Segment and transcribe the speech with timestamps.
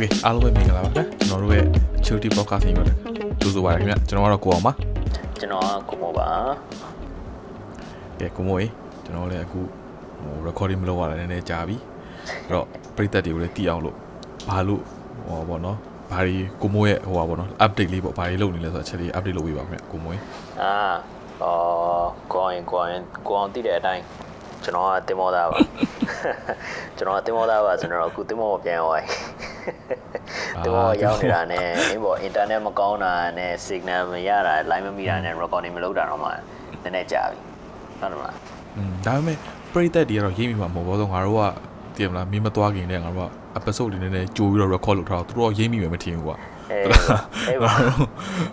[0.00, 1.66] Okay အားလုံးပဲမင်္ဂလာပါခင်ဗျကျွန်တော်တို့ရဲ့
[2.04, 2.94] Charity Podcast ညီမတွေ
[3.40, 4.72] ကြိုဆိုပါရခင်ဗျကျွန်တော်ကတော့ကိုအောင်ပါ
[5.40, 6.28] ကျွန်တော်ကကိုမောပါ
[8.20, 8.66] ကဲကိုမိုးရေ
[9.04, 9.60] ကျွန်တော်လည်းအခု
[10.22, 11.76] ဟို recording မလုပ်ရတာနည်းနည်းကြာပြီ
[12.46, 12.66] အဲ့တော့
[12.96, 13.96] ပရိသတ်တွေကိုလည်းတည်အောင်လို့
[14.48, 14.82] ဘာလို့
[15.28, 15.78] ဟောပေါ့နော်
[16.12, 20.18] ဘာဒီကိုမိုးရဲ့ဟိုပါပေါ့နော် update လေးပေါ့ဘာတွေလုပ်နေလဲဆိုတော့ချက်လေး update လုပ်ပေးပါခင်ဗျကိုမိုးရေ
[20.62, 20.74] အာ
[21.42, 24.02] အော်ကိုအောင်ကိုအောင်ကိုအောင်သိတဲ့အတိုင်း
[24.64, 25.58] ကျွန်တော်ကတင်မောသားပါ
[26.96, 29.27] ကျွန်တော်ကတင်မောသားပါဆိုတော့အခုတင်မောပြန်ရောက်သွားပြီ
[30.64, 37.38] တင်မောရောက်နေတာနဲ့အင်းပေါ့ internet မကောင်းတာနဲ့ signal မရတာ line မမိတာနဲ့ recording မလုပ်တာတော့မှနည်းနည်းကြာပြီ
[38.00, 38.34] ဟုတ်တယ်မလား
[38.76, 39.36] อืมဒါပေမဲ့
[39.72, 41.42] ပရိသတ်တွေကတော့ရေးမိမှာမဟုတ်ဘူးဆိုငါတို့က
[41.96, 46.36] တည်မလားမင်းမသွားခင်တည်းငါတို့က episode လေးနည်းနည်းကြိုပြီးတော့ record လုပ်ထားတော့သူတို့ကရေးမိမယ်မထင်ဘူးကွာ
[46.70, 47.96] အေးငါတို့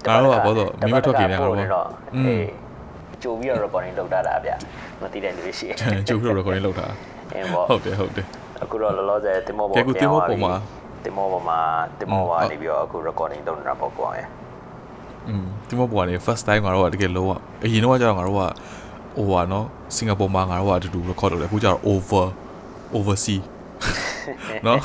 [0.07, 1.61] ငါတို့ကဘောတော့မင်းမထွက်ခင်တည်းငါတို့က
[2.15, 2.45] အေး
[3.23, 4.51] ကြိုပြီးတော့ recording လုပ်တာဗျ
[5.01, 5.77] မသိတဲ့လူတွေရှိတယ်
[6.07, 6.91] ကြိုပြီးတော့ recording လုပ်ထား
[7.35, 8.25] အင်းပေါ့ဟုတ်တယ်ဟုတ်တယ်
[8.63, 10.53] အခုတော့လောလောဆယ်တင်မောပေါ်ကဲအခုတင်မောပေါ်မှာ
[11.05, 11.59] တင်မောပေါ်မှာ
[11.99, 14.27] တင်မောပါဟုတ်နေပြီးတော့အခု recording လုပ်နေတာပေါ့ကွာရယ်
[15.27, 17.31] อืมဒီမပေါ်ကနေ first time ငါတို့ကတကယ်လုံးဝ
[17.63, 18.41] အရင်တော့ကျတော့ငါတို့က
[19.17, 22.25] ဟိုပါနော်စင်ကာပူမှာငါတို့ကအတူတူ record လုပ်တယ်အခုကျတော့ over
[22.95, 23.39] oversea
[24.65, 24.79] နော်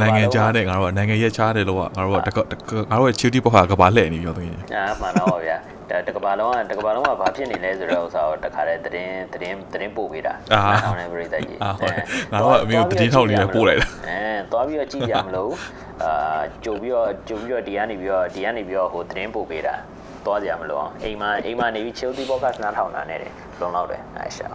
[0.00, 5.56] နိုင်ငံခြားနဲ့ငါတို့ကနိုင်ငံရဲ့ခြားတယ်လို့ကငါတို့ကတကတကငါတို့ရဲ့ charity ပေါ်ကကဘာလှည့်နေပြီတော့တကယ်အာမှန်တော့ပါဗျာ
[5.90, 14.20] ဒါတကဘာလုံးကတကဘာလုံးကဘာဖြစ်နေလဲဆိုတော့ဥစ္စာကိုတခါတည်းသတင်းသတင်းသတင်းပို့ပေးတာအာထောင်းနေပြိတ္တကြီးအာဟုတ်တယ်ငါတို့ကအမျိုးသတင်းထောက်လေးနဲ့ပို့လိုက်တာအဲ
[14.52, 15.52] သွားပြီးတော့ကြည့်ကြမလို့
[16.04, 19.74] အာကြိုပြီးတော့ကြိုပြီးတော့ဒီကနေပြီးတော့ဒီကနေပြီးတော့ဟိုသတင်းပို့ပေးတာ
[20.26, 24.48] သွားကြမလို့အောင်အိမ်မှာအိမ်မှာနေပြီး chill the podcast နားထောင်တာနဲ့တယ်လုံလောက်တယ်အဲရှာ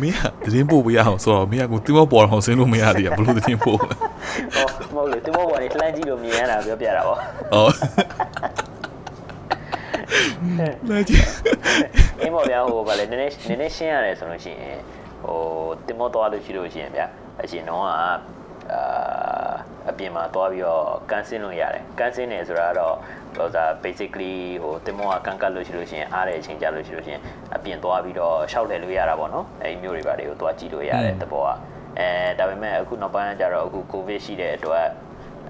[0.00, 3.94] မင်းကသတင်းပို့ပေးရအောင်ဆိုတော့မင်းကကိုတင်မပေါ်အောင်ဆင်းလို့မရသေးဘူးဘလို့သတင်းပို့လဲ
[4.54, 7.18] ဟောမဟုတ်လေတင်မောပေါ်နေလှမ်းကြည့်လို့မြင်ရတာပြောပြတာပေါ့
[7.52, 7.66] ဟော
[10.90, 11.24] လာကြည့်
[12.20, 14.78] အင်းမော်ဗျာဟိုဗာလေနည်းနည်းနည်းနည်းရှင်းရတယ်ဆိုလို့ရှိရင်
[15.22, 15.38] ဟို
[15.86, 17.06] တင်မောသွားလို့ရှိလို့ရှိရင်ဗျာ
[17.42, 17.88] အရှင်တော့က
[18.72, 19.52] အာ
[19.90, 22.94] အပြင်မှာသွားပြီးတော့ကန်ဆင်းလို့ရတယ်ကန်ဆင်းနေဆိုတာကတော့
[23.36, 27.22] ဟိုဒါ basically ဟိုတင်မောကကန်ကတ်လို့ရှိလို့ရှိရင်အားတဲ့အချိန်ကြာလို့ရှိလို့ရှိရင်
[27.54, 31.48] အပြင်သွားပြီးတော့ရှောက်တယ်လို့ရတာပေါ့နော်အဲဒီမျိုးတွေပါတွေကိုသွားကြည့်လို့ရတယ်တဘောက
[31.98, 32.08] အဲ
[32.38, 34.86] ဒါပေမဲ့အခုနောက်ပိုင်းကကျတော့အခု covid ရှိတဲ့အတွက်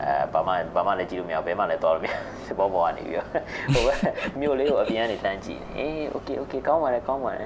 [0.03, 3.27] အဲဘာမှဘာမှလည်းကြည့်လို့မရဘူးဘယ်မှလည်းသွားလို့မရဘူးစပေါ်ပေါ်ကနေပြီးတော့
[3.75, 3.95] ဟိုပဲ
[4.41, 7.41] မြို့လေးကိုအပြင်ကနေတန်းကြည့်အေး okay okay ကောင်းပါတယ်ကောင်းပါတယ်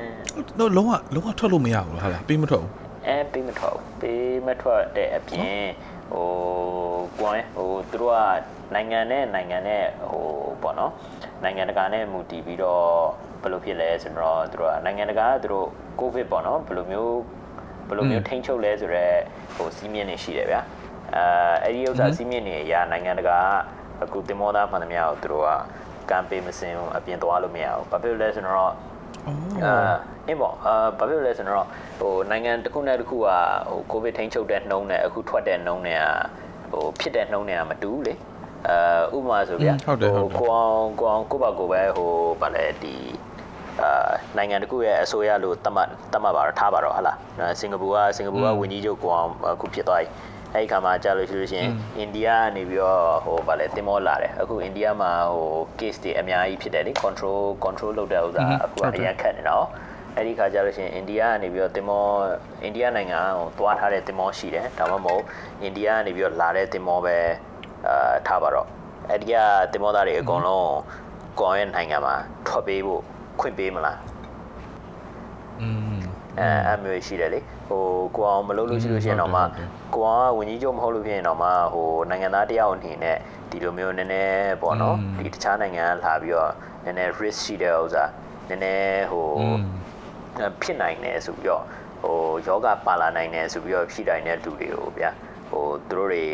[0.59, 2.73] တော့လုံးဝလုံးဝထွက်လို့မရဘူးလားဟာလားပေးမထွက်ဘူး
[3.09, 5.65] အဲပေးမထွက်ဘူးပေးမထွက်တဲ့အပြင်
[6.13, 6.29] ဟို
[7.19, 8.43] ကွန်ဟိုသူတို့က
[8.75, 10.27] နိုင်ငံနဲ့နိုင်ငံနဲ့ဟို
[10.63, 10.93] ပေါ့နော်
[11.43, 12.87] နိုင်ငံတကာနဲ့မူတည်ပြီးတော့
[13.43, 15.69] ဘယ်လိုဖြစ်လဲဆိုတော့သူတို့ကနိုင်ငံတကာကသူတို့
[16.01, 17.19] ကိုဗစ်ပေါ့နော်ဘယ်လိုမျိုး
[17.89, 19.17] ဘယ်လိုမျိုးထိန်းချုပ်လဲဆိုတော့
[19.57, 20.61] ဟိုစီးမြင့်နေရှိတယ်ဗျာ
[21.17, 21.25] အဲ
[21.65, 23.39] အဲ့ဒီဥစ္စာစီးမြင့်နေအရာနိုင်ငံတကာ
[24.01, 25.51] ကအခုတင်မောသားမှန်သမျှကိုသူတို့က
[26.11, 28.73] ကမ်ပိန်းမစင်ဘူးအပြင်သွားလို့မရဘူးဘာဖြစ်လို့လဲဆိုတော့
[29.65, 29.75] အာ
[30.27, 31.67] အင်းပေါ့အာဘာဖြစ်လို့လဲဆိုတော့
[32.01, 33.21] ဟိုနိုင်ငံတစ်ခုနဲ့တစ်ခုက
[33.71, 36.05] ဟိုကိုဗစ်ထိန်းချုပ်တဲ့နှုံးနဲ့အခုထွက်တဲ့နှုံးနဲ့က
[36.73, 38.15] ဟိုဖြစ်တဲ့နှုံးနဲ့ကမတူဘူးလေ
[38.69, 39.75] အာဥပမာဆိုဗျာ
[40.39, 42.95] ကိုအောင်ကိုအောင်ကိုပါကိုပဲဟိုဗာလဲဒီ
[43.81, 47.17] အာနိုင်ငံတစ်ခုရဲ့အစိုးရလို့တတ်မှတ်တတ်မှတ်ပါတော့ထားပါတော့ဟလား
[47.61, 50.09] စင်ကာပူကစင်ကာပူကဝန်ကြီးချုပ်ကိုအောင်အခုဖြစ်သွားပြီ
[50.55, 55.49] အဲ့ဒီခါမှာကြာလို့ရှိလို့ရှိရင်အိန္ဒိယကနေပြီးတော့ဟိုဗာလဲတင်မောလာတယ်အခုအိန္ဒိယမှာဟို
[55.79, 59.67] case တွေအများကြီးဖြစ်တယ်လေ control control လုပ်တဲ့ဥစ္စာအခုကအရင်ခက်နေတော့
[60.15, 62.05] အဲ့ဒီခါကျလို့ရှိရင်အိန္ဒိယကနေပြီးတော့တင်မော
[62.63, 65.23] အိန္ဒိယနိုင်ငံကိုသွားထားတဲ့တင်မောရှိတယ်ဒါမှမဟုတ်
[65.63, 67.17] အိန္ဒိယကနေပြီးတော့လာတဲ့တင်မောပဲ
[67.89, 68.67] အာထားပါတော့
[69.11, 69.35] အဲ့ဒီက
[69.73, 70.69] တင်မောသားတွေအကုန်လုံး
[71.41, 72.15] ကောင်းရဲ့နိုင်ငံမှာ
[72.47, 73.03] ထွက်ပေးဖို့
[73.41, 73.99] ခွင့်ပေးမလား
[75.63, 75.88] อืม
[76.41, 77.83] အဲအမျိုးရှိတယ်လေဟို
[78.17, 79.43] ကိုအောင်မလုပ်လို့ရှိလို့ရှိရင်တော့မှ
[79.95, 83.17] ကိုအောင်ကဝင်ကြီးချုပ်မဟုတ်လို့ဖြစ်ရင်တော့မှဟိုနိုင်ငံသားတယောက်အနေနဲ့
[83.51, 86.53] ဒီလိုမျိုးနည်းနည်းပေါ့နော်ဒီတခြားနိုင်ငံကလာပြီးတော့
[86.85, 88.05] နည်းနည်း risk ရှိတဲ့ဥစ္စာ
[88.49, 89.61] နည်းနည်းဟိုอืม
[90.63, 91.65] ဖြစ်နိုင်တယ်ဆိုပြီးတော့
[92.03, 92.17] ဟို
[92.47, 95.11] ယောဂပါလာနိုင်တယ်ဆိုပြီးတော့ဖြစ်နိုင်တဲ့လူတွေကိုဗျာ
[95.51, 96.25] ဟိုသူတို့တွေ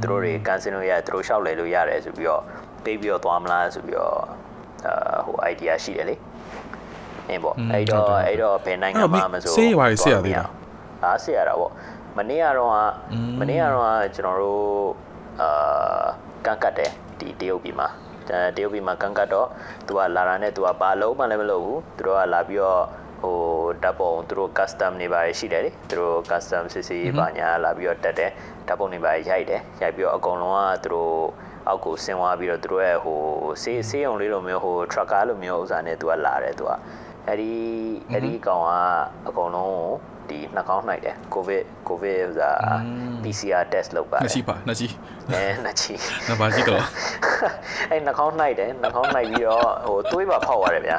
[0.00, 2.42] သူတို့တွေကန်ဆင်လို့ရတယ်သူတို့လျှောက်လဲလို့ရတယ်ဆိုပြီးတော့
[2.84, 4.16] ပေးပြီးတော့သွားမလားဆိုပြီးတော့
[4.86, 6.14] အာဟို idea ရှိတယ်လေ
[7.30, 10.44] အင်းပေါ့အဲ့တော့အဲ့တော့ဘယ်နိုင်ငံမှာမဆိုဆေးရွာတွေဆေးရသေးတာ
[11.04, 11.72] အားဆေးရတာပေါ့
[12.18, 12.72] မနေ့ကတော့
[13.40, 14.64] မနေ့ကတော့ကျွန်တော်တို့
[15.42, 16.04] အာ
[16.46, 17.88] ကန်ကတ်တယ်ဒီတရုတ်ပြည်မှာ
[18.56, 19.48] တရုတ်ပြည်မှာကန်ကတ်တော့
[19.86, 22.82] သူကလာတာနဲ့သူကဘာလုံးမှလည်းမလုပ်ဘူးသူတို့ကလာပြီးတော့
[23.22, 23.36] ဟို
[23.82, 28.30] ဓာတ်ပုံသူတို့ custom နေပါရှိတယ်လေသူတို့ custom စစ်စစ်ပါညာလာပြီးတော့တက်တယ်
[28.68, 31.14] ဓာတ်ပုံနေပါရိုက်တယ်ရိုက်ပြီးတော့အကုန်လုံးကသူတို့
[31.68, 33.20] အောက်ကိုဆင်းသွားပြီးတော့သူတို့ရဲ့ဟို
[33.62, 36.72] ဆေးဆေးရုံလေးလိုမျိုးဟို trucker လိုမျိုးဥစ္စာနဲ့သူကလာတယ်သူက
[37.28, 37.52] အဲ့ဒီ
[38.12, 38.70] အဲ့ဒီကောင်က
[39.28, 39.88] အကုန်လုံးကို
[40.30, 42.50] ဒီနှာခေါင်းနှိုက်တယ်ကိုဗစ်ကိုဗစ်ဥစ္စာ
[43.24, 44.86] PCR test လုပ်ပါတနှစ်ယ်ချီပါနှစ်ချီ
[45.32, 45.94] အဲနှစ်ချီ
[46.28, 46.82] နှစ်ပါရှိတော့
[47.90, 50.98] အဲ့နှာခေါင်းနှိုက်တယ်နှာခေါင်းနှိုက်ပြီးတော့ဟိုသွေးပါဖောက်ရတယ်ဗျာ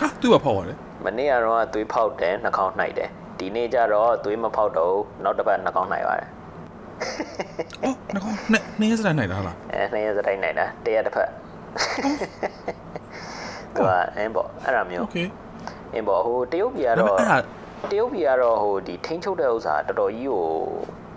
[0.00, 6.28] ဟာသူ့ဘာဖောက်ရတယ်မနေ့ကတော့သွေးဖောက်တယ်နှာခေါင်းနှိုက်တယ်ဒီနေ့ကျတော့သွေးမဖောက်တော့ဘူးနောက်တစ်ပတ်နှာခေါင်းနှိုက်ပါတယ်
[7.84, 11.30] အော်ငါနဲ့နေစတိုင်းနိုင်တာလားအဲနှစ်ရက်စတိုင်းနိုင်တာတရက်တစ်ဖက်
[13.76, 15.06] သူကအင်းပေါ့အဲ့ဒါမျိုး
[15.92, 17.18] အင်းပေါ့ဟိုတရုတ်ပြည်ကတော့
[17.90, 20.46] တရုတ်ပြည်ကတော့ဟိုဒီထိန်းချုပ်တဲ့ဥစ္စာတော်တော်ကြီးကို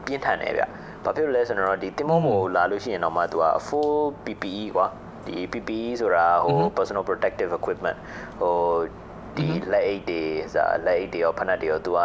[0.05, 0.63] ပြင်းထန်တယ်ဗျ
[1.03, 4.87] ဘာဖြစ်လို့လဲဆိုတော့ဒီတင်မုံမို့လာလို့ရှိရင်တော့မှသူက full PPE ကွာ
[5.27, 7.97] ဒီ PPE ဆိုတာဟို personal protective equipment
[8.41, 8.55] ဟို
[9.37, 10.23] ဒီလက်အိတ်တွေ
[10.53, 11.99] စာလက်အိတ်တွေရောဖနက်တွေရောသူက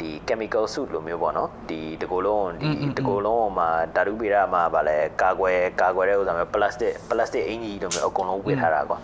[0.00, 2.68] ဒီ chemical suit လိုမျိုးပေါ့နော်ဒီတကိုယ်လုံးဒီ
[2.98, 8.98] တကိုယ်လုံးမှာဓာတုပေရမှာဗာလဲကာကွယ်ကာကွယ်တဲ့ဥစ္စာမျိုး plastic plastic အင်ကြီးလိုမျိုးအကုန်လုံးဝေထားတာကွာ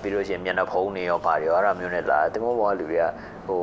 [0.00, 3.04] ပြီးလို့ရှိရင်မျက်နှာဖုံးတွေရောဘာတွေရောအဲ့ဒါမျိုးနဲ့လာတင်မောဘောကလူတွေက
[3.48, 3.60] ဟို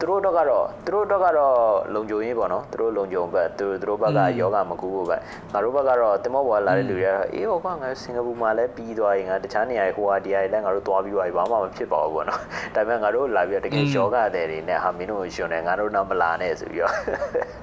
[0.00, 1.54] သူတို့တော့ကတော့သူတို့တော့ကတော့
[1.94, 5.16] လုံခြုံရေးပေါ့နော်သူတို့လုံခြုံဘက်သူတို့သူတို့ဘက်ကယောဂမကူဖို့ပဲ
[5.52, 12.40] ငါတို့ဘက်ကတော့တင်မောဘောကလာတဲ့လူတွေကတော့အေးဟောကငါစင်ကာပူမှာလည်းပြီးသွားရင်ငါတခြားနေရာဟိုဟာဒီဟာလည်းငါတို့သွားပြီးသွားပြီဘာမှမဖြစ်ပါဘူးပေါ့နော်
[12.74, 16.94] ဒါပေမဲ့ငါတို့လာပြီးတော့တကယ်ယောဂတဲ့တွေနဲ့ဟာမင်းတို့ရှင်နေငါတို့တော့မလာနဲ့ဆိုပြီးတော့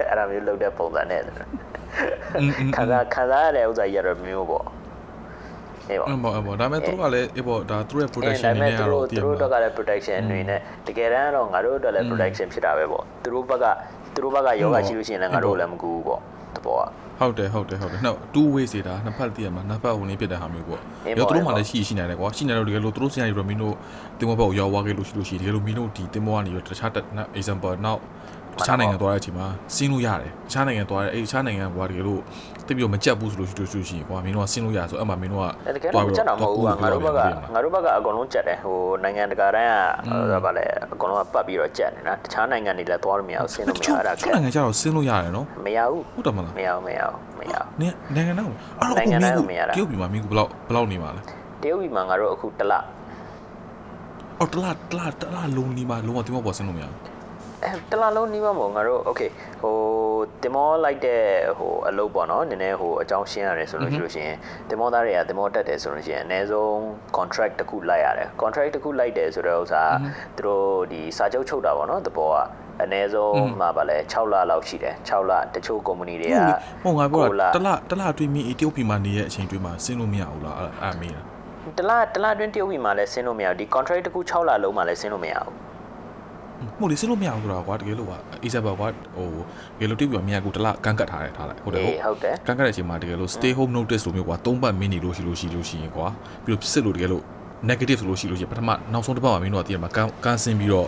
[0.10, 1.22] အဲ့ဒါမျိုးလုပ်တဲ့ပုံစံနဲ့
[2.76, 4.66] ခံစားခံစားရတဲ့ဥစ္စာကြီးရတော့မျိုးပေါ့
[5.90, 13.66] အေးပေါ့အဲ့ပေါ့အဲ့ပေါ့ဒါပေမဲ့သူတို့ကလည်းအေးပေါ့ဒါသူတို့ရဲ့ protection အဲနေဒါပေမဲ့သူနဲ့ကတော့တို့တည်သူရတို့မှာတော့ကလည်း protection အနေနဲ့တကယ်တမ်းတော့ငါတို့အတွက်လည်း protection ဖြစ်တာပဲပေါ့သူတို့ဘက်က
[14.14, 16.22] သူတို့ဘက်ကယောဂရှိလို့ရှိရင်လည်းငါတို့လည်းမကူဘူးပေါ့
[16.56, 16.84] တဘောက
[17.20, 23.76] ဟုတ်တယ်ဟုတ်တယ်ဟုတ်တယ်နောက် two way စီတာနှစ်ဖက်တည်ရမှာနှစ်ဖက်ဟိုနေဖြစ်တဲ့ဟာမျိုးပေါ့အေးရောပေါ့သူတို့မှအေးပေါ့လည်းရှိရှိနေတယ်ကွာရှိနေတော့တကယ်လို့သူတို့စီကနေတော့မင်းတို့
[24.20, 27.06] တင်မောဘက်ကိုရောက်သွားခဲ့လို့ရှိလို့ရှိရင်တကယ်လို့မင်းတို့ဒီတင်မောကနေတော့တခြားတက်
[27.40, 28.02] example နောက်
[28.58, 32.22] တခြားနိုင်ငံသွားတဲ့အချိန်မှာစီးလို့ရတယ်တခြားနိုင်ငံသွားတယ်အဲ့တခြားနိုင်ငံကွာတကယ်လို့
[32.68, 37.20] တိပြီးတော့မကြက်ဘူးဆိုလို့ရှိလို့ရှိရင်ကွာမင်းတို့ကဆင်းလို့ရဆိုအဲ့မှာမင်းတို့ကအဲတကယ်တော့ကြက်တော့မဟုတ်ဘူးကငါတို့ဘက်က
[37.54, 48.56] ငါတို့ဘက်ကအကုန်လုံးကြက်တယ်ဟိုနိုင်ငံတကာတိုင်းကဟိုဗာလဲအကုန်လုံးကပတ်ပြီးတော့ကြက်နေတာတခြားနိုင်ငံတွေလည်းသွားလို့မရဘူးဆင်းလို့မရအဲ့ဒါတခြားနိုင်ငံကျတော့ဆင်းလို့ရတယ်နော်မရဘူးဟုတ်တယ်မလားမရဘူးမရဘူးမရဘူးနင်နိုင်ငံတော့အဲ့
[48.88, 51.22] တော့နိုင်ငံတိုင်းကိုကိုမရတာတရုတ်ပြည်မှာမင်းကဘယ်လောက်ဘယ်လောက်နေမှာလဲ
[51.64, 52.74] တရုတ်ပြည်မှာငါတို့အခုတစ်လ
[54.40, 57.17] အော်တလားတလားတလားလုံးနေမှာလုံးဝတင်မောပေါ်ဆင်းလို့မရဘူးအဲ
[57.92, 59.30] တလလုံးနီးပါမို့ငါတို့ okay
[59.62, 59.76] ဟို
[60.42, 61.22] တင်မောလိုက်တဲ့
[61.58, 64.38] ဟိုအလုပ်ပေါ့နော်နည်းနည်းဟိုအကြောင်းရှင်းရတယ်ဆိုလို့ရှိလို့ရှိရင်
[64.70, 66.74] တင်မောသားတွေကတင်မောတက်တယ်ဆိုလို့ရှိရင်အနည်းဆုံး
[67.18, 69.96] contract တစ်ခုလိုက်ရတယ် contract တစ်ခုလိုက်တယ်ဆိုတော့ဥစား
[70.38, 72.36] သူတို့ဒီစာချုပ်ချုပ်တာပေါ့နော်သဘောက
[72.84, 76.40] အနည်းဆုံးမှာပါလဲ6လလောက်ရှိတယ်6လတချို့ company တွေက
[76.84, 81.22] ဟုတ်ငါပြောတာတလတလအတွင်းမိအတူပြီမှာနေတဲ့အချိန်တွင်းမှာဆင်းလို့မရဘူးလားအဲ့အမေးတာ
[81.78, 85.67] တလတလအတွင်းတရုတ်ပြည်မှာလည်းဆင်းလို့မရဘူးဒီ contract တစ်ခု6လလုံးမှာလည်းဆင်းလို့မရဘူး
[86.66, 88.14] မဟုတ်လေဆင်းလို့မရဘူးဆိုတာကွာတကယ်လို့က
[88.44, 89.28] အီဇာဘကွာဟို
[89.78, 96.08] တကယ်လို့တရုတ်ပြည်မှာမြန်ကူတလားကန့်ကတ်ထားတယ်ထားလိုက်ဟုတ်တယ်ဟုတ်အေးဟုတ်တယ်ကန့်ကတ်တဲ့အချိန်မှာတကယ်လို့ stay home notice လို့မျိုးကွာ၃ပတ်မင်းနေလို့ရှိလို့ရှိလို့ရှိရင်ကွာ
[96.44, 97.24] ပြီးတော့စစ်လို့တကယ်လို့
[97.70, 100.88] negative ဆိုလို့ရှိလို့ရှိရင်ပထမနောက်ဆုံးတစ်ပတ်မှာမင်းတို့ကတည်ရမှာကန်းကန်းဆင်းပြီးတော့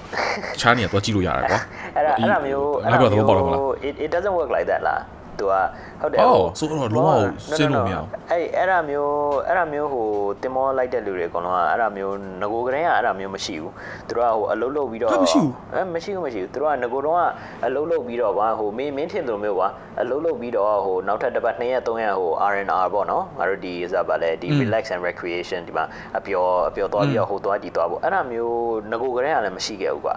[0.59, 1.59] ချားနေရသွားကြည့်လို့ရတယ်ကွာ
[1.95, 4.99] အဲ့ဒါအဲ့ဒါမျိုးငါပြောတော့ဘောက်တော့မလား it it doesn't work like that လား
[5.39, 5.53] သူက
[6.01, 7.11] ဟုတ်တယ်အော်ဟိုဆိုတော့လုံးဝ
[7.57, 9.13] ဆင်းလို့မရဘူးအဲ့အဲ့ဒါမျိုး
[9.47, 10.07] အဲ့ဒါမျိုးဟို
[10.41, 13.73] တင်မောလိုက်တဲ့လူတွေအကုန်လုံးကအဲ့ဒါမျိုးငကိုကလေးကအဲ့ဒါမျိုးမရှိဘူး
[14.07, 17.21] သူတို့ကဟိုအလုံးလုံးပြီးတော့ဟာမရှိဘူးအဲမရှိဘူးမရှိဘူးသူတို့ကငကိုတော့က
[17.65, 19.67] အလုံးလုံးပြီးတော့ကွာဟိုမင်းမင်းထင်တယ်လို့မျိုးကွာ
[20.01, 25.85] အလုံးလုံးပြီးတော့ဟိုနောက်ထပ်တစ်ပတ်2ရက်3ရက်ဟို R&R ပေါ့နော်ငါတို့ဒီစပါလဲဒီ relax and recreation ဒီမှာ
[26.17, 28.55] အပျော်အပျော်သွားပြီးတော့ဟိုသွားကြည့်သွားပေါ့အဲ့ဒါမျိုး
[28.91, 30.15] ငကိုကလေးကလည်းမရှိခဲ့ဘူးကွာ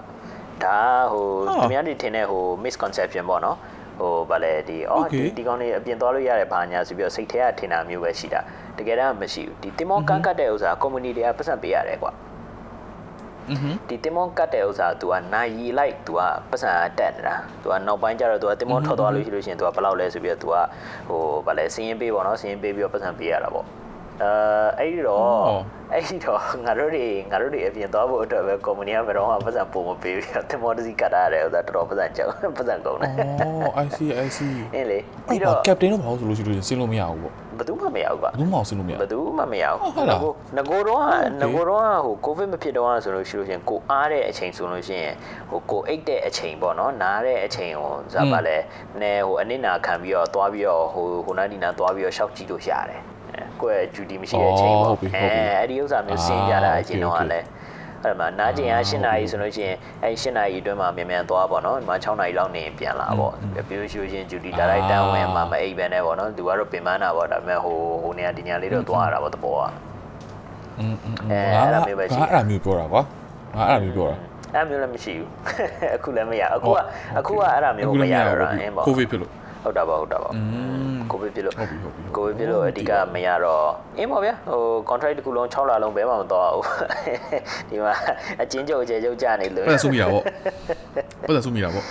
[0.64, 0.78] ဒါ
[1.12, 3.56] ဟိုဟာသူများတွေထင်တဲ့ဟို misconception ပေါ့နော်
[3.99, 5.25] ဟိုဗာလဲဒီအော် Okay.
[5.25, 8.41] ဒီဒီကောင်တွေအပြင်သွားလို့ရတယ်ဘာညာဆိုပြီးတော့စိတ်ထဲကထင်တာမျိုးပဲရှိတာ
[8.77, 12.11] တကယ်တမ်းမရှိဘူးဒီတင်မောကန့်ကတ်တဲ့ဥစ္စာ community တွေကပတ်စံပေးရတယ်ကွာ
[13.49, 20.55] อือဟึ ဒီတင်မောကတ်တဲ့ဥစ္စာ तू ကနိုင်ရီလိုက် तू ကပတ်စံတက်နေတာ तू ကနောက်ပိုင်းကျတော့ तू ကတင်မောထွက်သွားလို့ရှိလို့ရှိရင် तू ကဘယ်လောက်လဲဆိုပြီးတော့ तू က
[21.07, 23.65] ဟိုဗာလဲစင်းရင်ပေးပေါ့နော်စင်းရင်ပေးပြီးတော့ပတ်စံပေးရတာပေါ့
[24.22, 24.28] အဲ
[24.78, 25.62] အဲ့ဒီတော့အော်
[25.92, 33.10] အဲ့ဒီတော့ငါတို့တွေငါတို့တွေအပြင်သွားဖို့အတွက်ပဲ company ကဘယ်တော့မှပတ်စံပုံမပေးဘူးတင်မောတစ်စီးကတ်ရတယ်ဥစ္စာတော်တော်ပတ်စံကြောက်ပတ်စံကုန်တယ်
[33.40, 41.30] အော် I see I see အင်းလေပြီးပြီးတော့တော့ captain တော့ဘာလို့ဆိုလို့ရှိလို့ရှရင်ဆင်းလို့မရဘူးပေါ့ဘယ်သူမှမရဘူးကွာဘူးမှအောင်ဆင်းလို့မရဘယ်သူမှမရဘူးဟုတ်လားငကိုငကိုတော့ Okay.
[41.40, 45.14] ငကိုတော့ဟိုကိုဗစ်မဖြစ်တော့ဆိုလို့ရှိလို့ရှရင်ကိုအားတဲ့အချိန်ဆိုလို့ရှိရင်
[45.50, 48.56] ဟိုကိုအိတ်တဲ့အချိန်ပေါ့နော်နားတဲ့အချိန်ဟိုဇာပါလဲ
[49.00, 53.00] နဲဟိုအနစ်နာခံပြီးတော့သွားပြီးတော့ဟိုဟိုနာဒီနာသွားပြီးတော့ရှောက်ကြည့်လို့ရတယ်
[53.62, 55.26] ကွက် duty မရှိတဲ့အချိန်ပေါ့အဲ
[55.58, 57.46] အဲ့ဒီဥစ္စာမျိုးစင်ကြတာအရင်တော့လည်း
[58.04, 63.32] အဲ့မှာနားကျင်ရ8နာရီဆိုလို့ရှိရင်အဲ့8နာရီအတွင်းမှာမြန်မြန်သွားပေါ့နော်ဒီမှာ6နာရီလောက်နေပြန်လာပေါ့
[63.68, 69.60] ပြီးလို့ရှိရင်ဂျူတီဒါလိုက်တန်းဝင်မှာမအိပ်ပဲနဲ့ပေါ့နော်သူကတော့ပင်ပန်းတာပေါ့ဒါပေမဲ့ဟိုဟိုနေရာဒီနေရာလေးတော့သွားရတာပေါ့တဘောက
[70.78, 70.94] อืม
[71.30, 73.02] အဲအဲ့ဒါမျိုးပဲရှိတယ်အဲ့ဒါမျိုးပြောတာကွာ
[73.56, 74.16] ငါအဲ့ဒါမျိုးပြောတာ
[74.54, 75.28] အဲ့မျိုးလည်းမရှိဘူး
[75.96, 76.78] အခုလည်းမရအခုက
[77.18, 79.30] အခုကအဲ့ဒါမျိုးမရတော့ဘူးကိုဗစ်ဖြစ်လို့
[79.62, 80.40] ဟုတ်တာပါဟုတ်တာပါอื
[80.92, 83.66] มကိုဗစ်ဖြစ်လို့ဟုတ်ပြီဟုတ်ပြီကိုဗစ်ဖြစ်လို့အဓိကမရတော့
[83.98, 86.66] အင်းပေါ့ဗျာဟို contract တစ်ခုလုံး6လလုံးဘယ်မှမတော့ဘူး
[87.70, 87.94] ဒီမှာ
[88.42, 90.24] အချင်းချုပ်အကျဲချုပ်ကြနေလို့ပတ်သက်ဆုမိတာပေါ့
[91.26, 91.84] ပတ်သက်ဆုမိတာပေါ့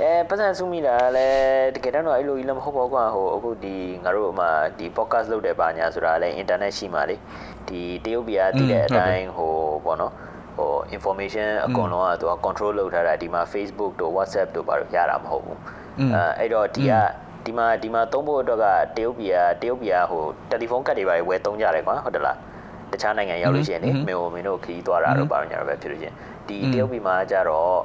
[0.00, 4.46] အဲပတ်စံစုမိတာလည်းတကယ်တော့အဲ့လိုကြီးလည်းမဟုတ်ပါဘူးကွာဟိုအခုဒီငါတို့အမှ
[4.78, 7.16] ဒီ podcast လုပ်တယ်ပါညာဆိုတာလည်း internet ရှိမှလေ
[7.68, 9.52] ဒီတရုတ်ပြည်ကတည်တဲ့အတိုင်းဟို
[9.84, 10.12] ပေါ့နော်
[10.58, 15.58] ဟို information အကုန်လုံးကသူက control လုပ်ထားတာဒီမှာ Facebook တို့ WhatsApp တို့ဘာလို့ရတာမဟုတ်ဘူး
[16.14, 16.92] အဲအဲ့တော့ဒီက
[17.44, 22.36] ဒီမှာဒီမှာသုံးဖို့အတွက်ကတရုတ်ပြည်ကတရုတ်ပြည်ကဟိုတယ်လီဖုန်းကတ်တွေပါဝယ်သုံးကြတယ်ကွာဟုတ်တယ်လား
[22.92, 26.14] တခြားနိုင်ငံရောက်လို့ရှိရင်လေမင်းတို့မင်းတို့ခရီးသွားတာတော့ပါညာတော့ပဲဖြစ်လို့ရှိရင်
[26.48, 27.76] ဒီတရုတ်ပြည်မှာကျတော့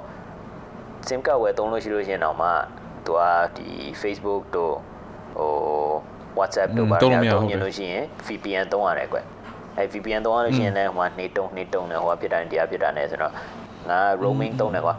[1.08, 2.48] SIM ကတ်ဝယ်သုံးလို့ရှိလို့ရှိရင်တော့မှ
[3.06, 3.22] သူက
[3.58, 3.70] ဒီ
[4.02, 4.76] Facebook တို့
[5.38, 5.52] ဟို
[6.40, 9.18] WhatsApp တို့ပါညာသုံးရင်လို့ရှိရင် VPN သုံးရတယ်ကွ
[9.78, 13.34] အဲ VPN သုံးရလို့ရှိရင်လည်းဟိုနေတုံနေတုံနဲ့ဟိုဖြစ်တိုင်းတရားဖြစ်တာနဲ့ဆိုတော့
[13.91, 14.95] ငါ roaming သုံးတယ်ကွာ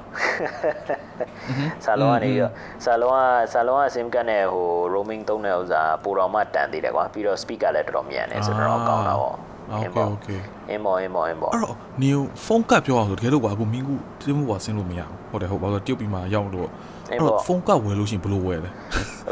[1.86, 2.51] ဆာလောကနေပြီးတော့
[2.86, 3.15] ဆာလောက
[3.54, 9.36] ဆာလောက SIM ကတ်နဲ့ဟို roaming သုံးတဲ့ဥစ္စာပိုတော်မှတန်သေးတယ်ကွာပြီးတော့ speaker လည်းတော်တော်မြန်တယ်ဆိုတော့ကောင်းတာပေါ့
[9.70, 10.27] โอเคโอเค
[10.70, 16.68] အင်းမော်အင်းမော်အင်းမော် အဲ့တော့ new phone ကတ်ပြောအောင်ဆိုတကယ်လို့ပါအခုမင်းကူတင်းမှုပါဆင်းလို့မရဘူးဟုတ်တယ်ဟုတ်ပါတော့တရုတ်ပြည်မှာရောက်လို့
[17.12, 18.70] အဲ့တော့ phone ကတ်ဝယ်လို့ရှိရင်ဘယ်လိုဝယ်လဲ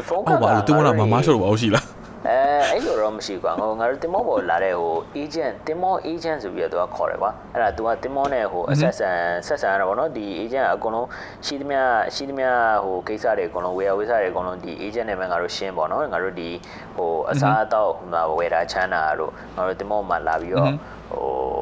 [0.08, 1.86] ဖုန်းက ဟုတ်ပါလို့တင်းမတော့မမရှော့လို့အောင်ရှိလား
[2.27, 2.37] အဲ
[2.69, 9.09] အဲ့လိုတော့မရှိဘူးကွာငါငါတို့တင်မောပေါ်လာတဲ့ဟို agent တင်မော agent ဆိုပြီးတော့သူကခေါ်တယ်ကွာအဲ့ဒါ तू ကတင်မောနဲ့ဟိုအဆက်ဆံ
[9.47, 11.07] ဆက်ဆံရတာပေါ့နော်ဒီ agent ကအကုန်လုံး
[11.45, 11.81] ရှိသမျှ
[12.15, 12.49] ရှိသမျှ
[12.83, 16.49] ဟိုကိစ္စတွေအကုန်လုံးဝယ်ဝယ်စားတွေအကုန်လုံးဒီ agent နဲ့ပဲငါတို့ရှင်းပေါ့နော်ငါတို့ဒီ
[16.95, 20.71] ဟိုအစားအသောက်ဟိုဝယ်တာချမ်းတာတို့ငါတို့တင်မောမှာလာပြီးတော့
[21.11, 21.58] ဟို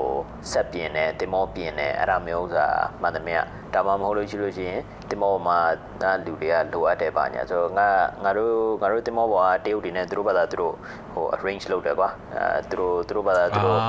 [0.52, 3.40] ဆက်ပြင်းတယ်တင်မောပြင်းတယ်အဲ့ဒါမျိုးဥစားမှန်သမျှ
[3.74, 5.58] ဒါမှမဟုတ်လို့ရှိလို့ရှိရင်တင်မောမှာ
[6.02, 7.90] ဒါလူတွေကလိုအပ်တယ်ပါညာဆိုတော့ငါ
[8.24, 10.74] ငါတို့ငါတို့တင်မောပေါ်ကတရုတ်တွေနဲ့သူတို့ဘာသာသူတို့
[11.14, 13.80] ဟို arrange လုပ်တယ်ကွာအဲသူတို့သူတို့ဘာသာသူတို့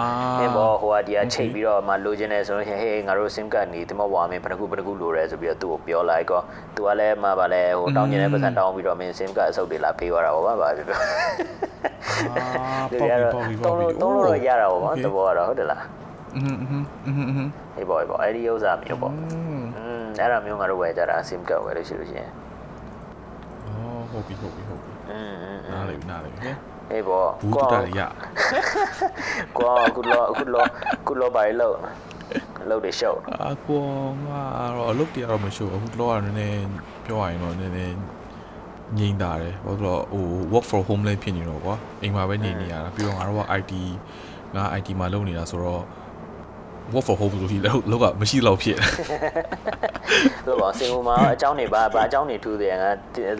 [0.41, 6.41] အင်းဘောဟိုကဒီကချိန်ပြီးတော့မှလိုချင်တယ်ဆိုလို့ရှိရင်ဟေးငါတို့ sim card နေတင်မောပေါ်မှာမင်းဘယ်နှခုဘယ်နှခုလိုတယ်ဆိုပြီးတော့သူ့ကိုပြောလိုက်ကော
[6.77, 10.99] သူကလည်းမှဗာလဲဟိုတောင်းကျင်တဲ့ပတ်စံတောင်းပြီးတော့မင်း sim card အစုပ်တွေလာပေးသွားတာပေါ့ဗျာဘာဖြစ်ပြော
[12.37, 15.83] အာပေါက်ပြီပေါက်ပြီပေါက်ပြီတုံးလို့တော့ရတာပေါ့ဗျာသဘောကတော့ဟုတ်တယ်လား
[16.36, 19.18] อืมอืมอืมอืม ဟေးပေါ့ဟေးပေါ့အဲ့ဒီဥစ္စာမျိုးပေါ့อื
[19.60, 22.30] มအဲ့ဒါမျိုးငါတို့ဝယ်ကြတာ sim card ဝယ်လို့ရှိလို့ရှိရင်
[23.68, 26.56] အော်ဟုတ်ပြီဟုတ်ပြီဟုတ်ပြီ อืมอืม နားလေနားလေဟဲ့
[26.90, 28.02] ဟေးပေါ့ ဘူးတူတာရ
[29.58, 30.64] ကွာအခုလောအခုလော
[31.02, 31.76] အခုလောပါလို့
[32.70, 34.30] လို့တွေရှုပ် အကွန်က
[34.76, 36.66] တော့အလုပ်တရားတော့မရှိဘူးအခုတော့ကနည်းနည်း
[37.06, 37.96] ပြောရရင်တော့နည်းနည်း
[38.98, 43.74] ငြိမ်တာတယ်ဘာလို့လဲဟို work from home လည်းဖြစ်နေတော့ကွာအိမ်မှာပဲနေနေရတာပြီးတော့ငါတို့က IT
[44.56, 45.84] ငါ IT မှာလုပ်နေတာဆိုတော့
[46.93, 47.53] work from home ဆိုလို့
[47.91, 48.79] လောက်ကမရှိတော့ဖြစ်
[50.47, 52.91] လို့ပါစင်ဟိုမှာအကြောင်းတွေပါဘာအကြောင်းတွေထူးတယ်ငါ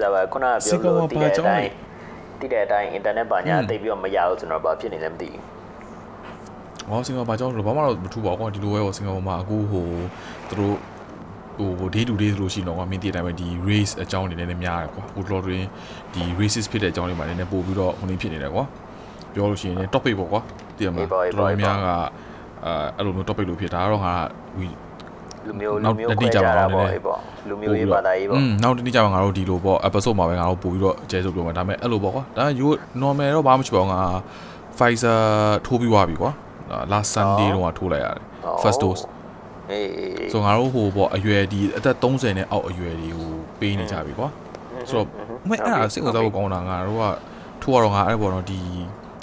[0.03, 1.71] ဒါပါခုနကပြောလို့တည်တဲ့အတိုင်း
[2.41, 5.43] တည်တဲ့အတိုင်း internet ပါညာတိတ်ပြီးတော့မရဘူးဆိုတော့ဘာဖြစ်နေလဲမသိဘူး။
[6.91, 9.87] ဟောစင်ကာဘာကြောင့်လို့ဘာမှတော့မထူပါဘူးကွာဒီလိုပဲဟောစင်ကာဘာမှာအခုဟို
[10.51, 10.77] သူတို့
[11.79, 15.63] ဟို day to day ဆိုလို့ရှိရင်တော့ကွာမင်းတည်တဲ့အတိုင်းပဲဒီ race အကြောင်းတွေနည်းနည်းများတယ်ကွာဟိုတော်တွင်
[16.15, 18.65] ဒီ racist ဖြစ်တဲ့အကြောင်းတွေမှာနည်းနည်းပို့ပြီးတော့ဟိုနေဖြစ်နေတယ်ကွာ
[19.35, 20.41] ပြောလို့ရှိရင် topic ပေါ့ကွာ
[20.77, 21.89] တည်ရမလားတော်တော်များက
[22.65, 24.15] အဲအဲ့လိုမျိုး topic လို့ဖြစ်ဒါကတော့ငါ
[24.59, 24.67] we
[25.47, 32.69] လူမျိုးလူမျိုးခွဲကြတာပေါ့ဟေးပေါ့လူမျိုးရေးဘာသာရေးပေါ့อืมနောက်တစ်နေ့ကျမှငါတို့ဒီလိုပေါ့ episode မှာပဲငါတို့ပို့ပြီးတော့အကျဲစုပ်ပြောမှာဒါပေမဲ့အဲ့လိုပေါ့ကွာဒါ you
[33.03, 34.01] normal တော့ဘာမှမရှိပါဘူးငါ
[34.77, 35.21] Pfizer
[35.67, 36.31] ထိုးပြီးသွားပြီကွာ
[36.93, 38.23] last Sunday တော့ထိုးလိုက်ရတယ်
[38.63, 39.03] first dose
[39.71, 44.29] အေးဆိုတော့ငါတို့ဟိုပေါ့အရွယ်ဒီအသက်30နဲ့အောက်အရွယ်တွေကိုပေးနေကြပြီကွာ
[44.89, 45.07] ဆိုတော့
[45.49, 47.05] မအဲ့ဒါစိတ်ဝင်စားဖို့ကောင်းတာငါတို့က
[47.63, 48.61] ထိုးရတော့ငါအဲ့ပေါ်တော့ဒီ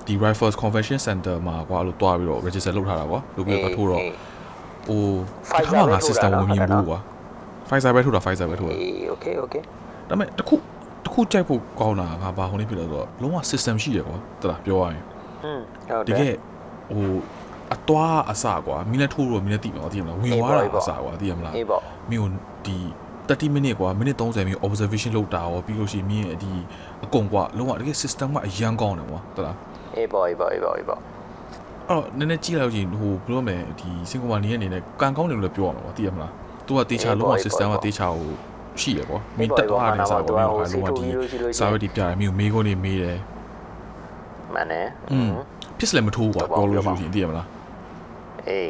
[0.07, 4.01] ဒီ Rifles Convention Center မှာကွာလို့တွားပြီးတော့ register လုပ်ထားတာကွာလုပ်ပြီးတော့ထိုးတော့
[4.87, 5.01] ဟို
[5.59, 6.99] တစ်ခါမှငါ system ကိုမမြင်ဘူးကွာ
[7.67, 9.63] Pfizer ပဲထိုးတာ Pfizer ပဲထိုးတာအေး okay okay
[10.09, 10.55] ဒါပေမဲ့တခု
[11.05, 15.03] တခုကြိုက်ဖို့ကောင်းတာငါဘာဟိုနေဖြစ်လဲဆိုတော့လုံးဝ system ရှိတယ်ကွာတလားပြောရရင်
[15.45, 15.59] อืม
[15.89, 16.35] ဟုတ်တတယ်ကယ်
[16.93, 17.13] ဟို
[17.73, 22.29] အသွားအစကွာမင်းလည်းထိုးတော့မင်းလည်းတိမှာသိရမလားဝင်သွားတာအစကွာသိရမလားအေးပေါ့မင်းကို
[22.65, 22.77] ဒီ
[23.27, 26.51] 30 minute ကွာမိနစ်30မိနစ် observation လုပ်တာရောပြီးလို့ရှိရင်မင်းရဲ့ဒီ
[27.05, 29.55] အကုန်ကွာလုံးဝတကယ် system ကအရန်ကောင်းတယ်ကွာတလား
[29.97, 36.31] အေးပေါ့အေးပေါ့အေးပေါ့အေးပေါ့အဲ့တော့နည်းနည်းကြည့်လိုက်လို့ရှိရင်ဟိုဘယ်လိုမလဲဒီစင်ကာပူနေရဲ့အနေနဲ့ကန်ကောင်းတယ်လို့လည်းပြောရမှာကွာသိရမလား
[36.67, 38.31] သူကတေချာလုံးဝ system ကတေချာကို
[38.81, 41.07] ရှိရကွာမင်းတက်သွားတဲ့စာကွာမင်းကလုံးဝဒီ
[41.59, 43.17] စာရွက်ဒီပြတယ်မင်းကိုမေးခွန်းနေမေးတယ်
[44.53, 45.31] မှန်တယ်อืม
[45.77, 47.47] ဖြစ်စလည်းမထိုးကွာပြောလို့ရှိရင်သိရမလား
[48.49, 48.69] အေး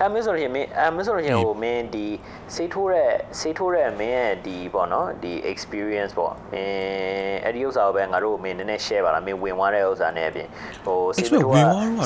[0.00, 2.06] အဲမင်းဆိုလို့ရှိရင်မင်းအဲမင်းဆိုလို့ရှိရင်ဟိုမင်းဒီ
[2.54, 10.48] စေးထိုးတဲ့စေးထိုးတဲ့မင်းရဲ့ဒီပေါ့နော်ဒီ experience ပေါ့မင်းအဲ့ဒီဥစ္စာကိုပဲငါတို့မင်းနည်းနည်း share ပါလားမင်းဝင်သွားတဲ့ဥစ္စာနဲ့အပြင်
[10.84, 11.56] ဟိုစေးမထိုးက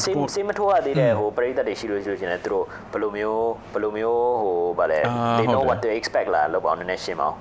[0.05, 5.01] စေးစေးမထိုးကသေးတဲ့ဟိုပရိသတ်တွေရှိလို့ရှိလို့ရှိရင်သူတို့ဘယ်လိုမျိုးဘယ်လိုမျိုးဟိုဗါလဲ
[5.39, 7.35] they know what to expect လာလောက်ပေါ့နည်းနည်းရှင်းပါဦး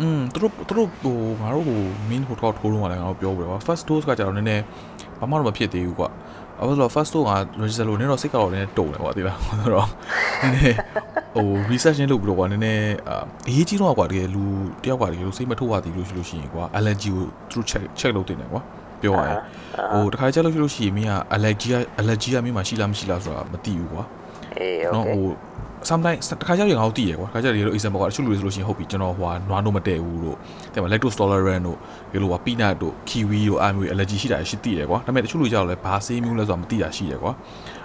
[0.00, 4.62] อืมသူတို့သူတို့ဟိုငါတို့ဟို main ဟိုတော့ထိုးလုံးကလည်းငါတို့ပြောပြတယ်ကွာ first dose ကကြာတော့နည်းနည်း
[5.20, 6.08] ဘာမှတော့မဖြစ်သေးဘူးကွာ
[6.60, 7.32] အဲ့တော့ first dose က
[7.62, 9.88] register လို့နည်းတော့စိတ်ကတော့နည်းနည်းတုံတယ်ကွာသိလားဆိုတော့
[10.42, 10.76] နည်းနည်း
[11.34, 12.84] ဟို research လုပ်ပြီးတော့ကွာနည်းနည်း
[13.48, 14.44] အရေးကြီးတော့ကွာတကယ်လူ
[14.84, 18.60] တယောက်ကတကယ်လို့စိတ်မထုတ်ရသေးလို့ရှိလို့ရှိရင်ကွာ allergy ကိုသူတို့ check check လုပ်တင်တယ်ကွာ
[19.02, 19.38] ပြောရရင်
[19.92, 21.68] ဟိုတခါကြလို့ရှိလို့ရှိရင်မင်းက allergy
[22.00, 24.04] allergy ကမင်းမှာရှိလားမရှိလားဆိုတာမသိဘူးကွာ
[24.58, 25.26] အေးနော် okay ဟို
[25.90, 30.36] sometimes တခါကျရင်ငါတို့သိရကွာတခါကျရင်လို့ example ကတချို့လူတွေဆိုလို့ရှိရင်ဟုတ်ပြီကျွန်တော်ဟိုဟာနွားတို့မတည့်ဘူးလို့
[30.72, 31.78] တဲ့မှာ lactose tolerant တို့
[32.12, 37.32] ဒီလိုဟာ peanut တို့ kiwi တို့အားမျိုး allergy ရှိတာရှိသိတယ်ကွာဒါပေမဲ့တချို့လူကြတော့လည်းဘာဆေးမျိုးလဲဆိုတာမသိတာရှိတယ်ကွာ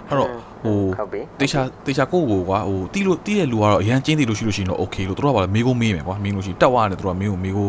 [0.08, 0.28] အဲ့တော့
[0.62, 7.68] ဟိုဟုတ်ပြီတေချာတေချာကိုကိုကွာဟိုတီးလို့တီးတဲ့လူကတော့အရန်ကျင်းသေးလို့ရှိလို့ရှိရင်တော့ okay လို့တို့ကပါလေမေးကိုမေးမယ်ကွာမေးလို့ရှိရင်တက်သွားတယ်တို့ကမေးကိုမေးကို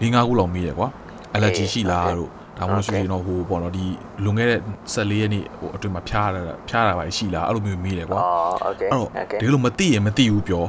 [0.00, 0.88] ၄၅ခုလောက်မေးရကွာ
[1.36, 3.85] allergy အေးရှိလားတို့ ဒါမှမဟုတ်ရှိရင်တော့ဟိုပေါ့နော်ဒီ
[4.23, 4.59] လွန်ခဲ့တဲ့
[4.93, 10.63] 14ရက်နေ့ဟိုအတွင်းမှာဖျားရတာဖျားတာပါရှိလားအဲ့လိုမျိုးမေးတယ်ကွာ အော်โอเค အဲ့တော့ โอเค ဒီလိုမသိရင်မသိဘူးပြော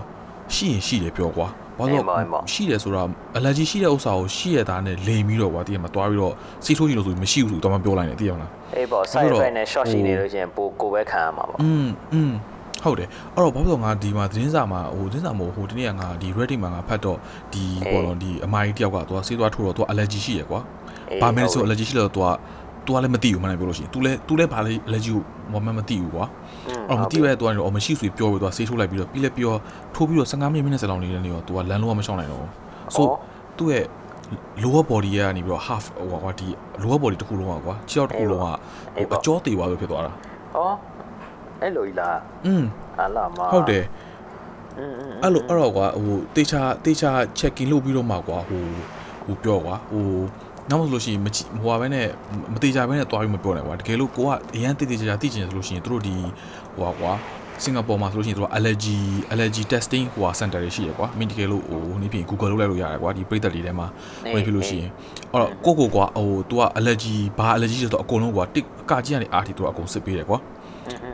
[0.55, 1.49] ရှိရင်ရှိတယ်ပြောကွာ
[1.79, 12.33] ဘာလို့ အေးပါအေးပါ ရှိတယ်ဆိုတော့ allergy ရှိတဲ့ဥစ္စာကိုရှိရတာနဲ့လိမ်ပြီးတော့ကွာတည်ရမှာတွားပြီးတော့စီးထိုးကြည့်လို့ဆိုပြီးမရှိဘူးဆိုတော့မပြောလိုက်နဲ့တည်ရမလား အေးပေါ့ side အဲ့တော့ effect နဲ့ short ဟို ရှိနေလို့ရှိရင်ပိုကိုပဲခံရမှာပေါ့ อืมอืม
[12.85, 17.19] ဟုတ်တယ်အဲ့တော့ဘာဖြစ်လို့ငါဒီမှာသတင်းစာမှာဟိုသတင်းစာမို့ဟိုတနေ့ကငါဒီ Reddit မှာငါဖတ်တော့
[17.53, 20.84] ဒီ အေး ပေါ့နော်ဒီအမကြီးတယောက်ကသူကဆေးသွားထိုးတော့သူက allergy ရှိရယ်ကွာ အေး
[21.23, 22.29] ဘာမင်းဆို ဟုတ် allergy ရှိလို့သူက
[22.87, 26.27] သူကလည်းမသိဘူးမနိုင်ပြောလို့ရှိရင် तू လည်း तू လည်းဘာလဲ allergy ကိုမမမသိဘူးကွာ
[26.69, 29.55] อืม အဲ့တော့မသိပဲသူကတော့အော်မရှိဆိုပြီးပြောပြီးသူကဆေးထိုးလိုက်ပြီးတော့ပြီးလည်းပြော
[29.95, 32.51] ထိုးပြီးတော့15မိနစ်မိနစ်စလောက်နေတဲ့နေတော့ तू ကလမ်းလုံးဝမရှောင်နိုင်တော့ဘူး
[32.95, 33.17] so အော်
[33.59, 33.85] သူ့ရဲ့
[34.63, 36.47] lower body ရဲ့ကနေပြီးတော့ half ဟိုကွာဒီ
[36.83, 38.57] lower body တစ်ခုလုံးอ่ะကွာခြေထောက်တစ်ခုလုံးอ่ะ
[38.97, 40.15] အေး ဟို ပေါ့ အကျော်သေးသွားလို့ဖြစ်သွားတာ ဩ
[41.61, 42.65] အဲ့လိုကြီးလား อืม
[42.99, 43.85] ဟာလာမ ဟုတ်တယ်
[44.79, 48.63] อืมอืม အဲ့လိုအဲ့တော့ကွာဟိုတေချာတေချာ checking လုပ်ပြီးတော့မှကွာဟို
[49.27, 50.07] ဟိုပြောကွာဟို
[50.70, 52.08] နောက်မှဆိုလို့ရှိရင်မကြည့်ဟိုဟာပဲနဲ့
[52.54, 56.16] မတေချာပဲနဲ့တွားပြီးမပြောနဲ့ကွာတကယ်လို့ကိုကအရန်တေတေချာချာသိချင်တယ်ဆိုလို့ရှိရင်တို့ဒီ
[56.76, 57.14] ဟိုဟာကွာ
[57.64, 58.98] စင်ကာပူမှာဆိုလို့ရှိရင်တို့က allergy
[59.34, 63.88] allergy testing ဟိုဟာ center တွေရှိရကွာမင်းတကယ်လို့ဟိုဟိုနေ့ပြင် Google လုပ်လိုက်လို့ရတယ်ကွာဒီပြည်သက်တွေထဲမှာ
[64.34, 64.90] ဝင်ဖြစ်လို့ရှိရင်
[65.32, 70.38] အဲ့တော့ကိုကိုကွာဟို तू က allergy ဘာ allergy ဆိုတော့အကုန်လုံးကွာတစ်အကကြီးကနေအားထိ तू ကအကုန်စစ်ပေးတယ်ကွာ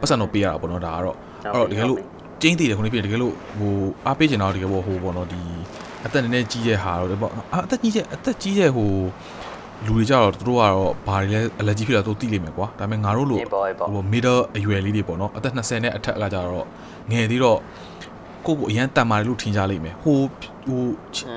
[0.01, 1.15] ပတ်စံတော့ပေးရတာပေါ့နော်ဒါကတော့
[1.53, 1.99] အဲ့တော့တကယ်လို့
[2.41, 3.73] ကျင်းတည်တယ်ခုနေ့ပြတကယ်လို့ဟို
[4.07, 5.41] အားပေးချင်တော့တကယ်ပေါ့ဟိုပေါ့နော်ဒီ
[6.05, 8.91] အသက်နည်းနည်းကြီးတဲ့ဟာတော့ပေါ့အာအသက်ကြီးတဲ့အသက်ကြီးတဲ့ဟို
[9.86, 16.66] လူတွေကြတော့သူတို့ကတော့ဘာတွေလဲ allergy ဖြစ်တာသူသိလိမ့်မယ်ကွာဒါပေမဲ့ငါတို့လို အေးပေါ့အေးပေါ့ ဟို middle အရွယ်လေးတွေပေါ့နော်အသက်20နဲ့အထက်ကကြတော့
[17.10, 17.58] ငယ်သေးတော့
[18.46, 20.18] ကိုယ့်ကိုအရန်တန်မာတယ်လို့ထင်ကြလိမ့်မယ်ဟို
[20.66, 20.82] ဟို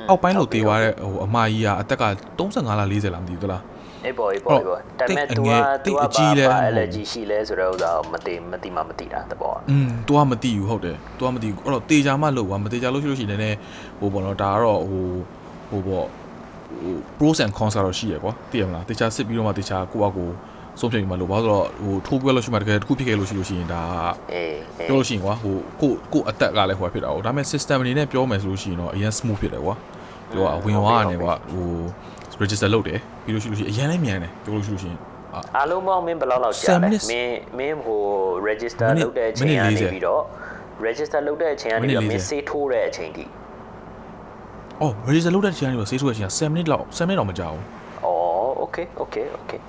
[0.08, 2.04] အောက်ပိုင်းလို့တေးသွားတဲ့ဟိုအမကြီးကအသက်က
[2.38, 3.62] 35လား40လားမသိဘူးသလား
[4.06, 10.96] အေးပေါ့အေးပေါ့အေးပေါ့ဒါပေမဲ့ तू တိတ် က အငယ် तू က တိတ်အကြီးလဲ ဘာ မဟုတ်ဘူး allergy ရှိလဲဆိုတော့ဥစ္စာကိုမသိမသိမှမသိတာတဘော อืม तू ကမသိဘူးဟုတ်တယ်
[11.18, 13.56] तू ကမသိဘူးအဲ့တော့တေချာမှလို့ကွာမတေချာလို့ရှိလို့ရှိရင်လည်း
[14.00, 15.04] ဟိုပေါ့နော်ဒါကတော့ဟို
[15.70, 16.10] ဟိုပေါ့ဟို
[17.19, 20.29] pros and cons ကတော့ရှိရကွာသိရမလားတေချာစစ်ပြီးတော့မှတေချာကိုယ့်အကို
[20.79, 23.81] ဆုံးဖြတ်ပြီးမှလို့ဘာလို့ဆိုတော့ဟိုထိုးပွဲလို့ရှိမှတကယ်တစ်ခုဖြစ်ခဲ့လို့ရှိလို့ရှိရင်ဒါ
[24.33, 29.75] အေးအေးပြောလို့ရှိရင်ကွာဟိုကိုကိုအသက်ကလည်းဟိုဖြစ်တာ哦ဒါပေမဲ့ system အနေနဲ့ပြောမယ်ဆိုလို့ရှိရင်တော့အရင် smooth ဖြစ်တယ်ကွာ
[30.31, 31.67] ပြောကဝင်သွားရတယ်ကွာဟို
[32.41, 34.99] register လုပ်တယ်ပြီးလို့ရှိလို့ရှိရင်အရင်လည်းမြန်တယ်ပြောလို့ရှိလို့ရှိရင်
[35.33, 38.01] အာအားလုံးပေါင်းမင်းဘယ်လောက်လောက်ကြာ10လဲ minutes မင်းမင်းဟို
[38.49, 40.21] register မိနစ်လုပ်တဲ့အချိန်မိနစ်ကနေ40ပြီးတော့
[40.87, 43.25] register လုပ်တဲ့အချိန်ကနေမိနစ်ပြီးတော့မင်း40စေးထိုးတဲ့အချိန်ထိ
[44.81, 47.63] အော် razor လောက်တဲ့ချိန်ကနေဆေးထိုးတဲ့ချိန်က7မိနစ်လောက်7မိနစ်တော့မကြာဘူး
[48.05, 49.59] အော် okay okay okay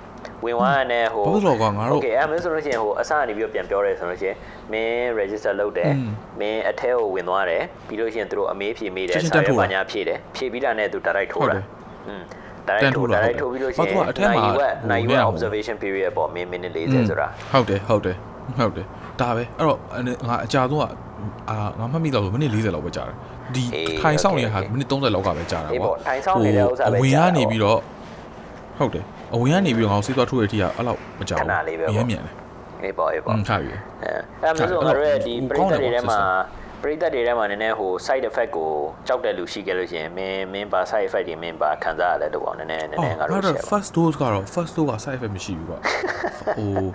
[0.43, 4.37] ဝင်သွားတဲ့ဟိုဘာလို့ကောငါတို့ okay အဲ့မင်းဆိုလို့ရှိရင်ဟိုအစကနေပြီးတော့ပြန်ပြောတယ်ဆိုလို့ရှိရင်
[4.71, 5.93] မင်း register လုပ်တယ်
[6.39, 11.55] မင်းအထက်ကိုဝင်သွားတယ်ပြီးလို့ရှိရင်သူတို့အမေးဖြေမိတယ်ဆရာကဘာညာဖြေတယ်ဖြေပြီးတာနဲ့သူ direct ထိုးတာ
[12.07, 12.21] อืม
[12.69, 18.15] direct ထိုး direct ထိုးပြီးလို့ရှိရင်ဘာကအထက်မှာနိုင်ဝက် observation period ပေါ့မင်း minute 40ဆိုတာဟုတ်တယ်ဟုတ်တယ်
[18.59, 18.85] ဟုတ်တယ်
[19.21, 19.79] ဒါပဲအဲ့တော့
[20.29, 21.06] ငါအကြာဆုံးက
[21.49, 23.15] အာငါမှတ်မိတော့ဆိုမိနစ်40လောက်ပဲကြာတယ်
[23.55, 24.73] ဒီအေးထိုင်ဆောင်နေတဲ့ဟာ okay, okay.
[24.73, 27.79] မိနစ်30လောက်ကပဲကြာတာအေးကွာပေါ့ထိုင်ဆောင်နေတဲ့ဥစ္စာပဲအဝင်ကြာကတာနေပေါ့ပြီးတော့
[28.77, 29.03] ဟုတ်တယ်
[29.33, 32.33] အဝင်ကနေပြီးတော့ငါဆေးသွားထိုးရတဲ့အထိကအဲ့လောက်မကြာခဏလေးပဲပေါ့ရမ်းမြန်တယ်
[32.83, 34.11] အေးပေါ့အေးอืပေါ့มထားပြီအဲ
[34.43, 38.71] အဲ့မျိုးဆိုငါတို့ရဲ့ဒီဟိုပရိကောင်းသတယ်တ်တွေထဲပေါ့မှာ system ပရိသတ်တွေထဲမှာနည်းနည်းဟို side effect ကို
[39.07, 45.79] ကြောက်တဲ့လူရှိခဲ့လို့ရှိရင်မင်းမင်းပါ side effect တွေမင်းပါခံစားရလဲတော့ပေါ့နည်းနည်းနည်းနည်းငါတို့အော် share ပါ first dose ကတော့ first dose က side effect မရှိဘူးကွာ
[46.57, 46.85] ဟို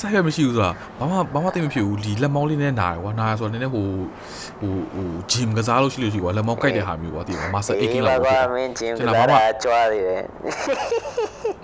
[0.00, 3.86] side effect မရှိဘူးဆိုတာဘာမှဘာမှသိမဖြစ်ဘူးဒီလက်မောင်းလေးနဲ့နာတယ်ကွာနာရဆိုတော့နည်းနည်းဟို
[4.60, 10.22] ဟိုဟို gym ကစားလို့ရှိလို့ရှိကွာလက်မောင်းကိုက်တဲ့ဟာမျိုးကွာသိတယ် muscle အေး aching ပါလောက်ကွာပေါ့မင်းဂျင်းကကျွန်တော်စားဘာမှတာကြွားသေးတယ်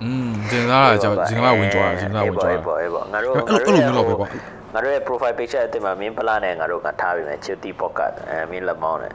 [0.03, 4.27] อืมကျင်စားတာကြောင့်ကျင်ကဝင်ကြွားတယ်ကျင်ကဝင်ကြွားတယ်အေးပေါ့အေးပေါ့ငါတို့အဲ့လိုအဲ့လိုမျိုးလောက်ပဲကွာ
[4.73, 9.13] ငါတို့ရဲ့ profile picture အစ်စ်မှာမင်းဖလာနဲ့ငါတို့ကထားပြီးမယ် chitty podcast အဲမင်းလက်မောင်းနဲ့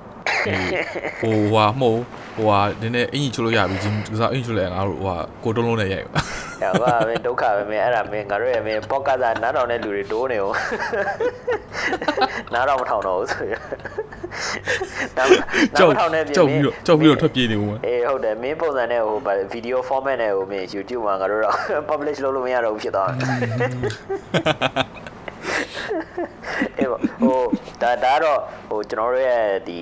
[1.21, 2.01] ဟိုဟွာမဟုတ်
[2.37, 6.21] ဟိုဟာနည်းနည်းအင်ကြီးချိုးလို့ရပြီဂျင်းကစားအင်ကြီးချိုးလိုက်ငါတို့ဟိုဟာကိုတုံးလုံးနဲ့ရိုက်ပါ။
[6.81, 10.57] ဟောကမင်းဒုက္ခပဲမင်းအဲ့ဒါမင်းငါတို့ရဲ့မင်း podcast ကနားတော်တဲ့လူတွေတိုးနေအောင်။
[12.55, 13.55] နားတော်မထောင်တော့ဘူးဆိုရ။
[15.17, 15.29] နား
[15.75, 19.19] နားမထောင်တဲ့ပြင်ကြောက်ပြီးတော့ကြောက်ပြီးတော့ထွက်ပြေးနေဦးမယ်အေးဟုတ်တယ်မင်းပုံစံနဲ့ဟို
[19.53, 21.57] ဗီဒီယို format နဲ့ဟိုမင်း YouTube မှာငါတို့တော့
[21.91, 24.96] publish လုပ်လို့မရတော့ဘူးဖြစ်သွားတယ်
[26.79, 27.43] အေးပေါ့ဟို
[27.83, 29.81] ဒါဒါတော့ဟိုကျွန်တော်တို့ရဲ့ဒီ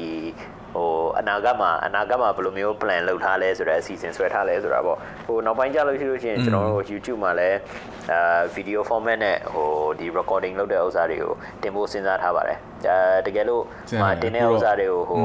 [0.75, 7.59] ဟိုအနာဂတ်မှာအနာဂတ်မှာဘယ်လိုမျိုး plan လုပ်ထားလဲဆိုတဲ့အစီအစဉ်ဆွဲထားလဲဆိုတာပေါ့ဟိုနောက်ပိုင်းကြလို့ရှိလို့ရှိရင်ကျွန်တော်တို့ YouTube မှာလည်း
[8.13, 9.69] အာ video format နဲ့ဟို
[9.99, 15.21] ဒီ recording လုပ်တဲ့ဥစ္စာတွေကိုတင်ဖို့စဉ်းစားထားပါတယ်အဲတကယ်လို့စဉ်းစားမာတယ်တင်တဲ့ပြီးဥတော့စ္စာတွေကိုဟို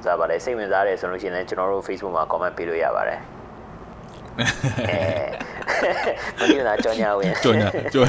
[0.00, 3.20] ဥစားပါလဲစိတ်ဝင်စားတယ်ဆိုလို့ရှိရင်လည်းကျွန်တော်တို့ Facebook မှာ comment ပေးလို့ရပါတယ်
[4.90, 5.00] အဲ
[6.38, 8.06] မင်းကကြောင်ညာဝင်ကြော်ညာကြော်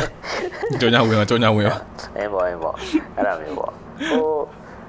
[0.80, 1.76] ကြော်ညာဝင်ပါကြော်ညာဝင်ပါ
[2.18, 2.76] အဲပေါ့အဲပေါ့
[3.16, 3.72] အဲ့ဒါမျိုးပေါ့
[4.10, 4.38] ဟို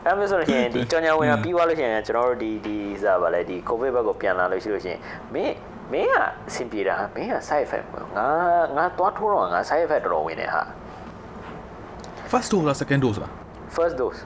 [0.04, 5.00] အဲ့မျိုးဆိုလို့ရှိရင်ဒီကြောင်ညာဝင်တာပြီးသွားလို့ရှိရင်ကျွန်တော်တို့ဒီဒီစားပါလဲဒီ covid ဘက်ကိုပြန်လာလို့ရှိလို့ရှိရင်
[5.34, 5.54] မင်း
[5.92, 6.14] မင်းက
[6.48, 8.28] အဆင်ပြေတာမင်းက side effect မဟုတ်ငါ
[8.76, 10.62] ငါသွားထိုးတော့ငါ side effect တော်တော်ဝင်နေဟာ
[12.30, 13.30] first dose လား second dose လား
[13.76, 14.18] first dose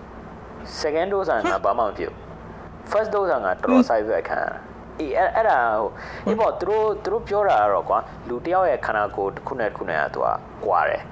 [0.83, 2.19] second dose ကငါဘာမှမဖြစ်ဘူး
[2.93, 4.59] first dose ကငါတော်တော် side effect ခံရတာ
[5.03, 5.89] အေးအဲ့အဲ့ဒါဟို
[6.27, 10.29] အေးပေါ့သူတို့သူတို့ပြောတာကတော့ကွာလူတယောက်ရဲ့ခန္ဓာကိုယ်တစ်ခုနဲ့တစ်ခုနဲ့ကသူက
[10.67, 11.03] ကွာတယ်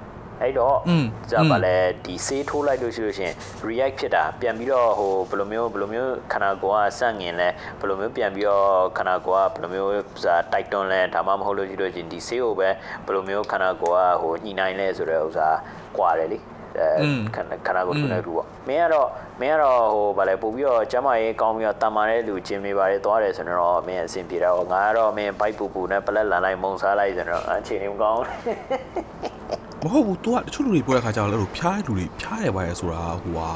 [0.41, 1.75] အဲ့တော့อืมဇာပါလဲ
[2.05, 3.33] ဒီဆေးထိုးလိုက်လို့ရှိလို့ရှရင်
[3.67, 7.47] react ဖြစ်တာပြန်ပြီးတော့ဟိုဘယ်လိုမျိုးဘယ်လိုမျိုးခန္ဓာကိုယ်ကစန့်ငင်လဲ
[7.79, 9.91] ဘယ်လိုမျိုးပြန်ပြီးတော့ခန္ဓာကိုယ်ကဘယ်လိုမျိုး
[10.23, 12.69] ဇာတိုက်တွန်းလဲဒါမှမဟုတ်လို့ရှိလို့ရှရင်ဒီဆေးကိုပဲ
[13.05, 15.49] ဘယ်လိုမျိုးခန္ဓာကိုယ်ကဟိုညှိနှိုင်းလဲဆိုတဲ့ဥစ္စာ
[15.97, 16.37] ကွာတယ်လေ
[16.78, 19.08] အဲ อืม ခန္ဓာခန္ဓာကိုယ်တစ်ခုနဲ့တူပေါ့မင်းကတော့
[19.40, 33.48] မင်းကတော့ဟိုဗာလဲပို့ပြီးတော့ကျမ်းမာရေးကောင်းပြီးတော့တန်မာတဲ့လူချင်းမိပါတယ်သွားတယ်ဆိုတော့မင်းအဆင်ပြေတာဟောငါကတော့မင်းဘိုက်ပူပူနဲ့ပလက်လန်လိုက်မုံစားလိုက်ဆိုတော့အခြေအနေမကောင်း မဟုတ်ဘူး तू ကတချို့လူတွေပြောတဲ့ခါကျတော့လည်းလို့ဖျားတဲ့လူတွေဖျားတယ်ပါရဲဆိုတာဟိုဟာ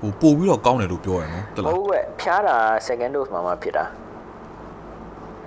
[0.00, 3.84] ဟိုပို့ပြီးတော့ကောင်းတယ်လို့ပြောရနော်တ ဘူး လား ဟုတ်ကဲ့ဖျားတာ second dose မှာမှဖြစ်တာ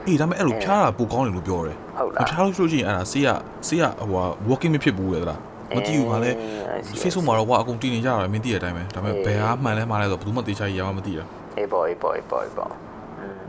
[0.08, 3.28] အေးဒါပေမဲ့အဲ့လိုဖျားတာပိုကောင်းတယ်လို့ပြောတယ် ဟုတ်လား မဖျားလို့ဆိုလို့ရှိရင်အဲ့ဒါဆေးရ
[3.68, 5.40] ဆေးရဟိုဟာ working မဖြစ်ဘူးလေတလား
[5.76, 11.26] မသိဘူးငါလည်း I see, I Facebook မှာတော့ကွာအကုန်တင်နေကြတာပဲမင်းသိတဲ့အတိုင်းပဲဒါပေမဲ့ အေး ဘယ်အားမှန်လဲမှားလဲဆိုတော့ဘယ်သူမှတေချာကြီးရမှမသိတာ
[11.58, 12.72] အေးပေါ့အေးပေါ့အေးပေါ့အေးပေါ့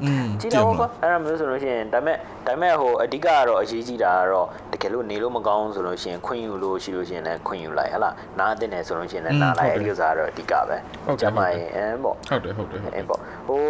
[0.02, 10.76] อืม ကြည့်တော့ပေါ့အဲ့ဒါမျိုးဆိုလို့ရှိရင်ဒါပေမဲ့ဒါပေမဲ့ဟိုအဓိကကတော့အရေးကြီးတာကတော့တကယ်လို့နေလို့မကောင်းဆိုလို့ရှိရင်ခွင့်ယူလို့ရှိလို့ရှိရင်လည်းခွင့်ယူလိုက်ဟဟလားနားအတင်နေဆိုလို့ရှိရင်လည်းနားလိုက်အဲ့ဒီဥစ္စာကတော့အဓိကပဲ
[11.20, 13.62] ကျမရင်အဲပေါ့ ဟုတ်တယ်ဟုတ်တယ်ဟုတ်တယ် အဲပေါ့ဟို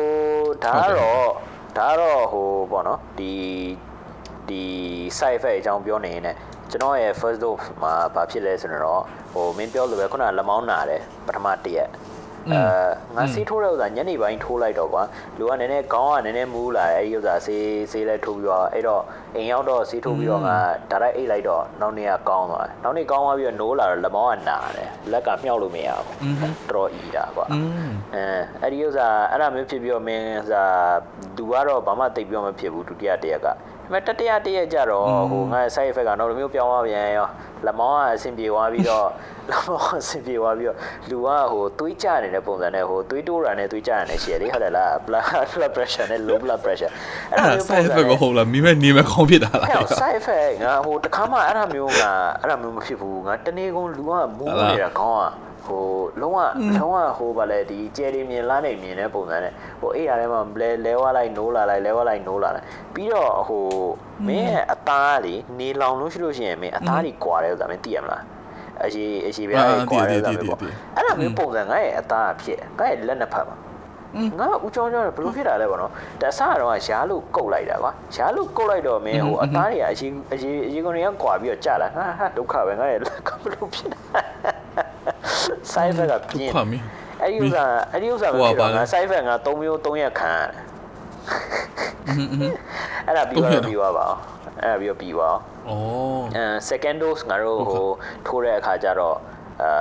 [0.65, 1.29] ဒါကတော့
[1.79, 3.33] ဒါကတော့ဟိုပေါ့နော်ဒီ
[4.49, 4.63] ဒီ
[5.19, 6.31] side effect အကြောင်းပြောနေရင်ね
[6.72, 9.04] ကျွန်တော်ရဲ့ first dose မှာဘာဖြစ်လဲဆိုတော့
[9.34, 11.90] ဟိုမင်းပြောလိုပဲခုနလက်မောင်းနာတယ်ပထမတရက်
[12.50, 12.62] အဲ
[13.16, 15.04] ငါစီးထိုးတဲ့ဥစ္စာညနေပိုင်းထိုးလိုက်တော့ကွာ
[15.38, 19.02] လူကနည်းနည်းခေါင်းကနည်းနည်းမူးလာတယ်အဲ့ဒီဥစ္စာဆေးဆေးလဲထိုးပြီးတော့အဲ့တော့
[19.36, 20.58] အိမ်ရောက်တော့ဆေးထိုးပြီးတော့ငါ
[20.92, 27.46] ဒါလိုက်အိတ်လိုက်တော့နောက်နေ့ကကောင်းသွားတယ်နောက်နေ့ကောင်းသွားပြီးတော့နိုးလာတော့လက်မောင်းကနာတယ်လက်ကမြောက်လို့မရဘူးတော်တော်ဤတာကွာ
[28.16, 28.24] အဲ
[28.62, 30.64] အဲ့ဒီဥစ္စာအဲ့ဒါမျိုးဖြစ်ပြီးတော့မင်းဥစ္စာ
[31.38, 33.48] သူကတော့ဘာမှတိတ်ပြောမဖြစ်ဘူးဒုတိယတရက်က
[33.92, 37.28] ပေမဲ့တတိယတစ်ရက်ကျတော့ဟိုငါ side effect ကနောက်တစ်မျိုးပြောင်းသွားပြန်ရော
[37.66, 39.08] လက်မောင်းကအဆင်ပြေသွားပြီးတော့
[39.50, 40.78] လက်မောင်းအဆင်ပြေသွားပြီးတော့
[41.10, 46.92] လူကဟိုသွေးကျနေတဲ့ပုံစံနဲ့ဟိုသွေးတိုးတာနဲ့သွေးကျရတဲ့ရှယ်လေးဟုတ်တယ်လား blood blood pressure နဲ့ low blood pressure
[47.32, 55.84] အဲ့ဒါ side effect ကိုဟုတ်လားမိမဲ့နေမဲ့ခေါင်းဖြစ်တာလားအဲ့ side effect ငါဟိုတခါမှအဲ့ဒါမျိုးငါအဲ့ဒါမျိုးမဖြစ်ဘူးငါတနေ့ကုန်လူကမူးနေတာခေါင်းက ဟို
[56.22, 56.38] လုံးဝ
[56.78, 63.66] လုံးဝဟိုဗာလဲဒီကျယ်ရီမြင်လားနေမြင်တဲ့ပုံစံနဲ့ဟိုအိယာထဲမှာလဲလဲဝလိုက်နိုးလာလိုက်လဲဝလိုက်နိုးလာလိုက်ပြီးတော့ဟို
[64.28, 68.24] မင်းရဲ့အသားလေနေလောင်လို့ရှိလို့ရှိရင်မင်းအသားကြီးကွာတယ်ဥစ္စာမင်းသိရမလား
[68.86, 69.54] အရှိအရှိပဲ
[69.92, 73.58] ကွာတယ်ဥစ္စာမျိုးပေါ့အဲ့ဒါမျိုးပုံစံငါရဲ့အသားအဖြစ်ငါရဲ့လက်နှစ်ဖက်မှာ
[74.40, 84.21] ငါဦးချောင်းချောင်းဘယ်လိုဖြစ်တာလဲပေါ့နော်တဆရတော့ရားလို့ကုတ်လိုက်တာကွာရားလို့ကုတ်လိုက်တော့မင်းဟိုအသားတွေကအရှိအရှိအရှိကုန်တွေကကွာပြီးတော့ကြာလာဟာဟာဒုက္ခပဲငါရဲ့လက်ကဘယ်လိုဖြစ်တာ
[85.74, 86.52] side effect ကပြင်း
[87.22, 90.34] အဲ့ဒီဥစ္စာအဲ့ဒီဥစ္စာပဲဖြစ်တော့ငါ side effect က3မျိုး3ရက်ခံ
[93.08, 94.20] အဲ့ဒါပြီးတော့ပြီးသွားပါအောင်
[94.64, 97.88] အဲ့ဒါပြီးတော့ပြီးသွားအောင်ဩအဲ second dose ငါတို့ဟို
[98.28, 99.18] ထိုးတဲ့အခါကျတော့
[99.64, 99.72] အာ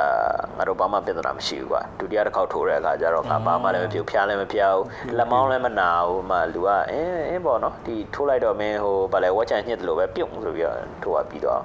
[0.57, 4.87] ငါတို့ဘာမှပြဿနာမရှိဘူးကွာဒုတိယတစ်ခေါက်ထိုးတဲ့အခါကျတော့ငါဘာမှလည်းမဖြစ်ဘူးဖျားလည်းမဖျားဘူး
[5.19, 11.61] လက်မောင်းလည်းမနာဘူးမှလူကအင်းအင်းပေါ့နော်ဒီထိုးလိုက်တော့မင်းဟိုဗာလဲဝက်ချန်ညှစ်တယ်လို့ပဲပြုတ်ဆိုပြီးတော့ထိုးရပြီးတော့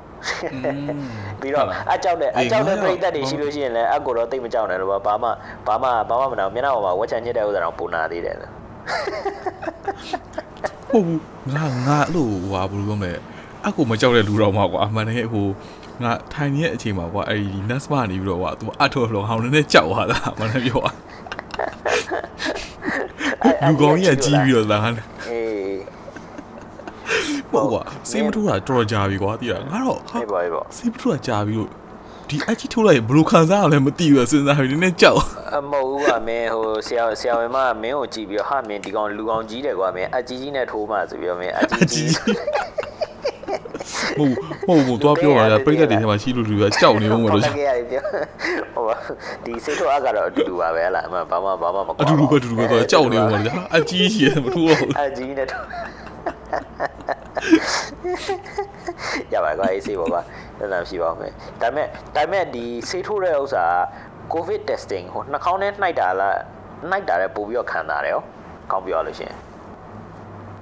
[1.41, 5.29] ပြီးတော့အကြောက်တဲ့အကြောက်တဲ့ပြိတ္တတွေရှိလို့ရှိရင်လည်းအကိုတော့တိတ်မကြောက်နဲ့လို့ဘာမှ
[5.67, 11.19] ဘာမှဘာမှမနာဘူးမျက်နှာပေါ်မှာဝက်ချန်ညှစ်တဲ့ဥစ္စာတော့ပုံနာသေးတယ်ဟုတ်ဘူး
[11.55, 13.11] ငါငါအဲ့လိုဟိုဟာဘယ်လိုပြောမလဲ
[13.65, 15.45] အကူမကြောက်တဲ့လူတော်မှာကွာအမှန်တကယ်ဟို
[16.03, 20.93] ငါထိုင်နေတဲ့အချိန်မှာကွာအဲ့ဒီ nurse မနေပြီးတော့ကွာသူအထော်လောဟောင်းနေကြောက်သွားတာမလည်းပြောอ่ะ
[23.67, 25.77] လူကောင်းကြီးကကြီးပြီးတော့လာတယ်အေး
[27.51, 31.69] ဟုတ်ကွာစေးမထိုးတာတော်တော်ကြာပြီကွာတိရငါတော့ဟာအေးပါအေးပါစေးမထိုးတာကြာပြီလို့
[32.29, 35.21] ဒီအကြီးထိုးလိုက်ရင်ဘယ်လိုခံစားရလဲမသိဘူးစဉ်းစားပြီးနည်းနည်းကြောက်
[35.55, 42.07] အမဟုတ်ဘူးကမင်းဟိုဆရာဆရာဝန်မကမင်းကိုကြည့်ပြီးတော့ဟာမင်းဒီကောင်လူကောင်ကြီးတယ်ကွာမင်းအကြီးကြီးနဲ့ထိုးမှဆိုပြီးတော့မင်းအကြီးအကြီး
[43.89, 44.33] ကြီးဟုတ်
[44.67, 48.03] ဟုတ်ဟုတ်သွားပြောတာပြိတ္တတွေထဲမှာရှိလို့လူကကြောက်နေဦးမလို့ဟုတ်ကဲ့ရတယ်ပြော
[48.75, 48.85] ဟို
[49.45, 55.65] ဒီစိတ်တော့အကတော့အတူတူပါပဲဟလားအမဘာမှဘာမှမကွာအတူတူပဲအတူတူပဲတော့ကြောက်နေဦးမလို့ဟာအကြီးကြီးရမထိုးတော့ဘူးအကြီးနဲ့ထိုး
[59.33, 60.21] ရပါကွာအေးစေးပါကွာ
[60.59, 63.65] အဲ့ဒါရှိပါဦးမယ်ဒါပေမဲ့ဒါပေမဲ့ဒီစိတ်ထိုးတဲ့ဥစ္စာ
[64.33, 66.37] covid testing ဟိုနှာခေါင်းနဲ့နှိုက်တာလား
[66.89, 68.21] နှိုက်တာလည်းပို့ပြီးတော့ခံတာတယ်ရော
[68.71, 69.37] ကောင်းပြောလို့ရှိရင်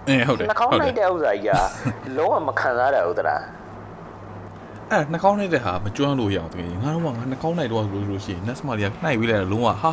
[0.08, 1.58] အဲဟုတ်တယ်နှာခေါင်းဟုတ်တနှိုယ်က်တဲ့ဥစ္စာကြီး
[2.06, 3.42] ကလုံးဝမခံစားရဘူးတလား
[4.92, 9.92] အဲနှာခေါင်းနှိုက်တဲ့ဟာမကျွမ်းလို့ရအောင်တကယ်ကြီးငါတော့ကငါနှာခေါင်းနှိုက်တော့ဆိုလို့ရှိရင် nurse မလေးကနှိုက်ပြီးလိုက်တော့လုံးဝဟာ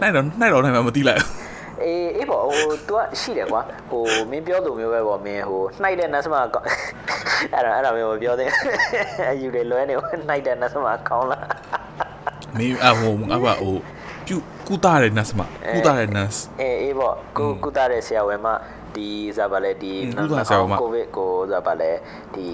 [0.00, 1.22] နှိုက်တော့နှိုက်တော့နိုင်မှမသိလိုက်
[1.84, 6.56] အေးအေးပေါ့ဟို तू ကရှိတယ်ကွာဟိုမင်းပြောသူမျိုးပဲပေါ့မင်းဟိုနှိုက်တဲ့နတ်စမက
[7.52, 8.50] အဲ့ဒါအဲ့ဒါမျိုးမပြောသေး
[9.30, 9.94] အယူတွေလွဲနေ
[10.28, 11.44] နှိုက်တဲ့နတ်စမကောင်းလား
[12.58, 13.76] မင်းအဟိုအဘဟို
[14.26, 14.36] ပြု
[14.68, 15.40] ကုတာတဲ့ nurse မ
[15.74, 18.46] ကုတာတဲ့ nurse အေးအေးပေါ့ကိုကုသတဲ့ဆရာဝန်မ
[18.96, 21.92] ဒီဇာပါလေဒီကုသဆရာဝန်မကိုဗစ်ကိုဇာပါလေ
[22.34, 22.48] ဒီ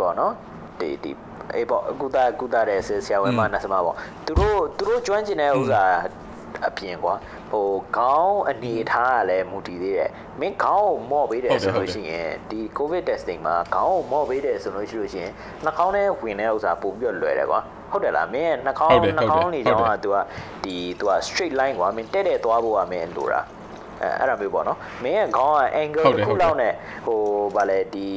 [0.00, 0.32] ပေါ့နော်
[0.80, 1.10] ဒီဒီ
[1.54, 5.82] အေးပေါ့ကုသကုသတဲ့ဆရာဝန်မနတ်စမပေါ့သူတို့သူတို့ကျွမ်းကျင်တဲ့ဥစ္စာ
[6.66, 7.14] အပြင်ကွာ
[7.50, 15.32] ဟိုခေါင်းအနေထားကလည်းမူတည်သေးတယ်မင်းခေါင်းကိုမော့ပေးတယ်ဆိုလို့ရှိရင်ဒီ covid testing မှာခေါင်းကိုမော့ပေးတယ်ဆိုလို့ရှိလို့ရှိရင်
[15.64, 20.16] နှာခေါင်းထဲဝင်တဲ့ဥစ္စာပို့ပြီးတော့လွယ်တယ်ကွာဟုတ်တယ်လားမင်းနှာခေါင်းနှာခေါင်းနေကြောင်းက तू က
[20.64, 23.40] ဒီ तू က straight line ကွာမင်းတဲ့တဲ့သွားဖို့ကမင်းလိုတာ
[24.20, 26.72] အဲအဲ့ဒါမျိုးပေါ့နော်မင်းရဲ့ခေါင်းက angle တစ်ခုလောက်နဲ့
[27.06, 27.20] ဟို
[27.56, 28.08] ဗာလဲဒီ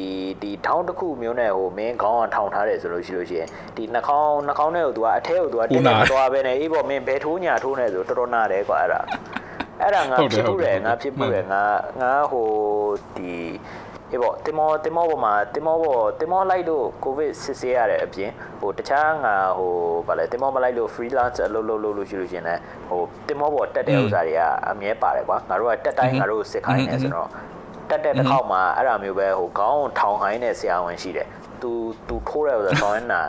[0.42, 9.02] ဒီထောင်းတစ်ခုမျိုးနဲ့ဟိုမင်းခေါင်းကထောင်ထားတယ်ဆိုလို့ရှိလို့ရှိရင်ဒီနှာခေါင်းနှာခေါင်းထဲကို तू ကအထဲကို तू ကတက်တက်သွားပဲနဲ့အေးပေါ့မင်းဘယ်ထိုးညာထိုးနေဆိုတော်တော်နာတယ်ကွာအဲ့ဒါ
[9.82, 11.62] အဲ့ဒါငါဖြစ်မှုတယ်ငါဖြစ်မှုတယ်ငါ
[12.02, 12.50] ငါဟို
[13.18, 13.34] ဒီ
[14.12, 19.72] အေးပေါ့တင်မောတင်မောပေါ်မှာတင်မောပေါ်တင်မောလိုက်လို့ကိုဗစ်စစ်ဆေးရတဲ့အပြင်ဟိုတခြားငါဟို
[20.08, 22.56] ဗာလဲတင်မောမလိုက်လို့ freelance အလုပ်လုပ်လုပ်လို့ရှိလို့ရှင်လဲ
[22.88, 27.30] ဟိုတင်မောပေါ်တက်တဲ့ဥစ္စာတွေကအမြဲပါတယ်ကွာငါတို့ကတက်တိုင်းငါတို့စစ်ခိုင်းနေဆိုတော့
[27.90, 31.28] တက်တဲ့တစ်ခေါက်မှာအဲ့ဒါမျိုးပဲဟိုခေါင်းထောင်ခိုင်းတဲ့ဆရာဝန်ရှိတယ်
[31.62, 31.72] သူ
[32.08, 33.22] သူထိုးတယ်ဆိုတော့ဆောင်းနေတာ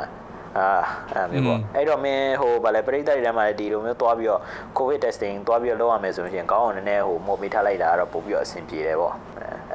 [0.59, 0.69] အာ
[1.15, 4.41] အဲ့မျိုးပေါ့အဲ့တော့မင်းဟိုဗာလဲပရိသတ်တွေထဲမှာဒီလိုမျိုးသွားပြီးတော့
[4.79, 9.15] covid testing သွားပြီးတော့လုပ်ရမယ်ဆိုရင်ခေါင်းကိုနည်းနည်းဟိုမော်ပေးထားလိုက်တာကတော့ပို့ပြီးတော့အဆင်ပြေတယ်ပေါ့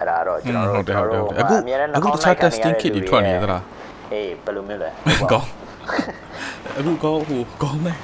[0.04, 1.56] အဲ့ဒါတော့ကျွန်တော်တို့ဟုတ်တယ်ဟုတ်တယ်အခု
[1.98, 3.63] အခုတခြား testing kit တွေထွက်နေသလား
[4.13, 4.89] အေးဘယ်လိုမျိုးလဲ
[5.32, 5.48] ကောင်း
[6.78, 7.98] အခုကောင်းဟိုကောင်းမယ်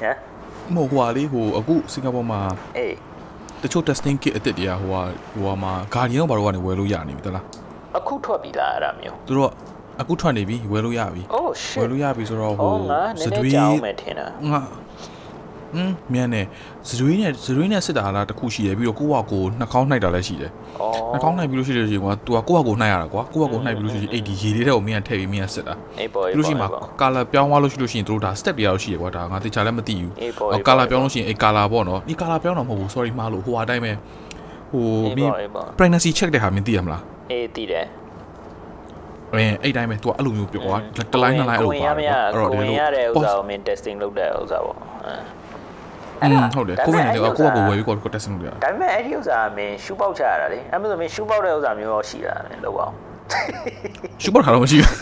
[0.00, 0.16] ဟမ်
[0.74, 2.40] မဟုတ်ဟွာလေးဟိုအခုစင်ကာပူမှာ
[2.78, 2.94] အေး
[3.62, 7.44] တချို့ testing kit အစ်စ်တွေကဟိုဟာဟိုဟာမှာ Guardian ဘာလို့ကနေဝယ်လို့ရနေပြီတလား
[7.98, 9.50] အခုထွက်ပြီလားအဲ့ဒါမျိုးသူတို့
[10.00, 14.60] အခုထွက်နေပြီဝယ်လို့ရပြီ Oh shit ဝယ်လို့ရပြီဆိုတော့ဟိုဟောငါနည်းနည်းကြောင်းမယ်ထင်တာငါ
[15.75, 16.41] อืมမြန်နေ
[16.89, 33.91] ဇရွေးနဲ့ဇရွေးနဲ့စစ်တာလားတခုရှိတယ်ပြီးတော့ကိုယ့်ဟာကိုယ်နှာခေါင်းနှိုက်တာလည်းရှိတယ် ဩ နှာခေါင်းနှိုက်ပြီးလို့ရှိတဲ့ချိန်ကသူကကိုယ့်ဟာကိုယ်နှိုက်ရတာကွာကိုယ့်ဟာကိုယ်နှိုက်ပြီးလို့ရှိရင်အဲ့ဒီရေလေးတဲ့ကိုမင်းကထည့်ပြီးမင်းကစစ်တာ အေးပေါ် ပြီး အေး လို့ရှိရင် ပေါ် မှာကာလာပြောင်းသွားလို့ရှိလို့ရှိရင်တို့ဒါ step တွေရောက်ရှိရကွာဒါငါတေချာလည်းမသိဘူး အေးပေါ် အော်ကာလာပြောင်းလို့ရှိရင်အဲ့ကာလာပေါ့နော်ဒီကာလာပြောင်းတော့မဟုတ်ဘူး sorry မှားလို့ဟိုဟာအတိုင်းပဲ
[34.71, 37.85] ဟို အေး မင်း ပေါ်အေးပေါ် pregnancy check တဲ့ဟာမင်းသိရမလား အေးတည်တယ်
[39.33, 40.77] အဲအဲ့တိုင်းပဲ तू အဲ့လိုမျိုးပြောကွာ
[41.13, 44.77] တလိုင်းနှစ်လိုင်းအဲ့လို ကို ပါ ရမရ အဲ့တော့ ကို ဒီ ရ လို ရတဲ့ဥစ္စာကိုမင်း testing လုပ်တဲ့ဥစ္စာပေါ့
[46.22, 52.94] အဲอืมဟုတ်တယ်ကိုဗစ်နဲ့ကိုယ့်ကိုယ်ကိုဝယ်ပြီးကိုယ်ကို testing လုပ်ရတာဒါပေမဲ့အဲ့ဒီဥစ္စာကမင်းရှူပေါက်ချရတာလေအဲ့မဲ့ဆိုမင်းရှူပေါက်တဲ့ဥစ္စာမျိုးရောရှိတာမင်းလောက်အောင်
[54.22, 54.96] ရှုပ်ပေါ်ထားတော့မရှိဘူး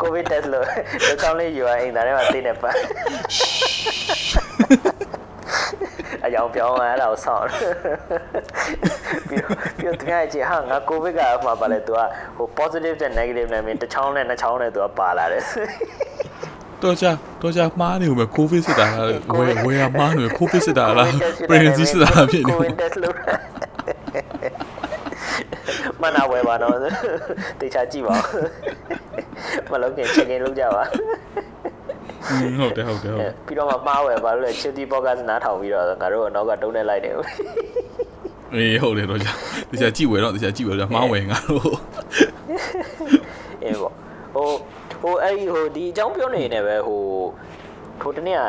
[0.00, 0.66] ကိုဗစ် test လို့
[1.06, 2.70] ဒီကောင်းလေးယူရအိမ်သားထဲမှာသိနေပါ
[6.24, 7.46] အကြောင်းပြောင်းလာအဲ့ဒါကိုဆောင်း
[9.28, 12.00] ပြီးတော့ပြီးတော့တကယ်ကြီးဟာငါကိုဗစ်ကမှပါလဲသူက
[12.36, 15.42] ဟို positive နဲ့ negative နဲ့မင်းတစ်ချောင်းနဲ့နှစ်ချောင်းနဲ့သူကပါလာတယ်
[16.82, 17.06] တော့ကြ
[17.42, 19.08] တော့ကြမှားနေဦးမယ်ကိုဗစ်စစ်တာလား
[19.38, 21.08] ဝယ်ဝယ်ရမှားနေကိုဗစ်စစ်တာလား
[21.48, 23.14] pregnancy စစ်တာလားဖြစ်နေကိုဗစ် test လို့
[26.02, 26.76] မနာဝယ်ပါတော့
[27.60, 28.16] တေချာကြည့်ပါ
[29.70, 30.82] မလုပ်ခင် check in လုပ်ကြပါ
[32.30, 37.14] อืมဟုတ်တယ်ဟုတ်တယ်ဟုတ်တယ်ပြီးတော့မှမှားဝယ်ပါလို့လေ Chitty Podcast နားထောင်ပြီးတော့ငါတို့အနောက်ကတုံးနေလိုက်တယ်
[38.54, 39.28] အေးဟုတ်တယ်တော့ကြ
[39.70, 42.35] တခြားကြည့်ဝယ်တော့တခြားကြည့်ဝယ်တော့မှားဝယ်ငါတို့အေးပေါ့ဟို
[45.06, 47.02] ဟိုအဲ့ဒီဟိုဒီအကြောင်းပြောနေနေပဲဟို
[48.00, 48.42] ထိုတနေ့က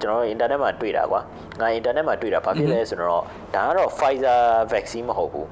[0.00, 1.20] ကျွန်တော်အင်တာနက်မှာတွေ့တာကွာ
[1.60, 3.22] ငါအင်တာနက်မှာတွေ့တာဘာဖြစ်လဲဆိုတော့
[3.54, 4.40] ဒါကတော့ Pfizer
[4.72, 5.48] vaccine မဟုတ်ဘူး